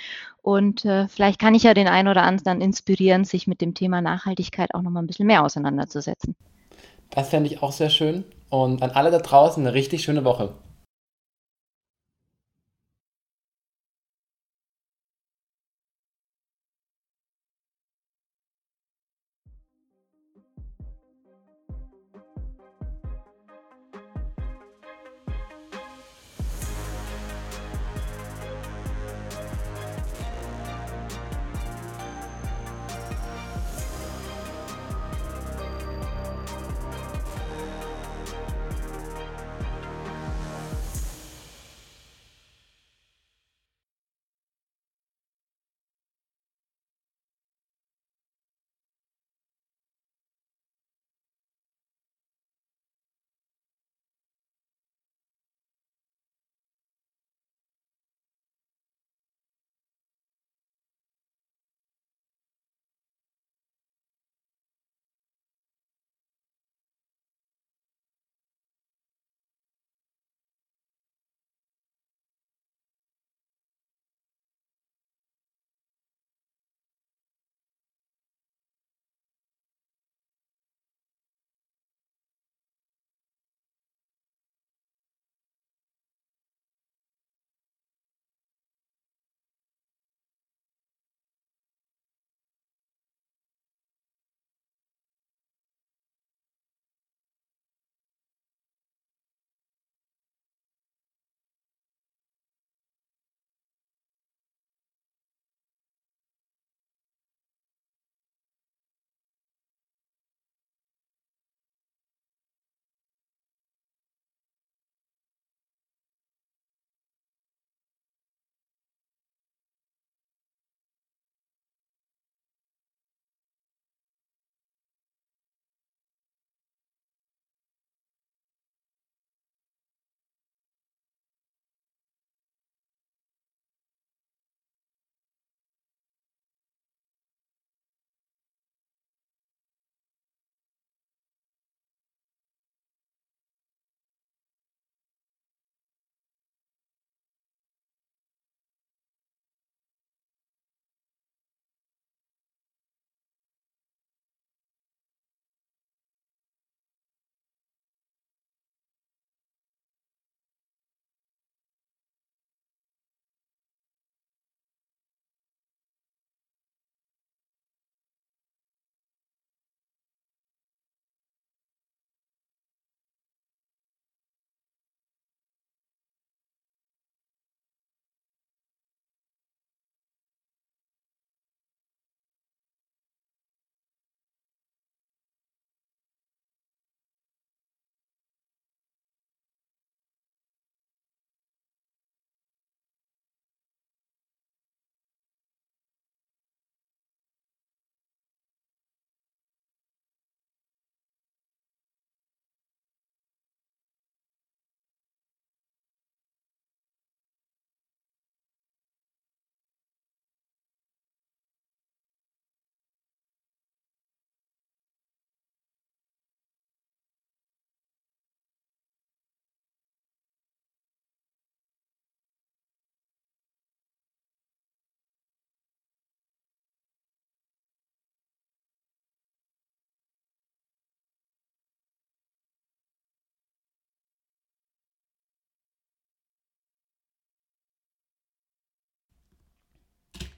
Und 0.44 0.86
äh, 0.86 1.08
vielleicht 1.08 1.40
kann 1.40 1.56
ich 1.56 1.64
ja 1.64 1.74
den 1.74 1.88
einen 1.88 2.08
oder 2.08 2.22
anderen 2.22 2.62
inspirieren, 2.62 3.26
sich 3.26 3.48
mit 3.48 3.62
dem 3.62 3.74
Thema 3.74 4.00
Nachhaltigkeit 4.02 4.76
auch 4.76 4.84
noch 4.84 4.92
mal 4.92 5.02
ein 5.02 5.08
bisschen 5.08 5.28
mehr 5.28 5.44
auseinanderzusetzen. 5.44 6.36
Das 7.12 7.30
fände 7.30 7.50
ich 7.50 7.62
auch 7.62 7.72
sehr 7.72 7.90
schön. 7.90 8.24
Und 8.50 8.82
an 8.82 8.92
alle 8.92 9.12
da 9.12 9.20
draußen 9.20 9.66
eine 9.66 9.74
richtig 9.74 10.04
schöne 10.04 10.26
Woche. 10.26 10.54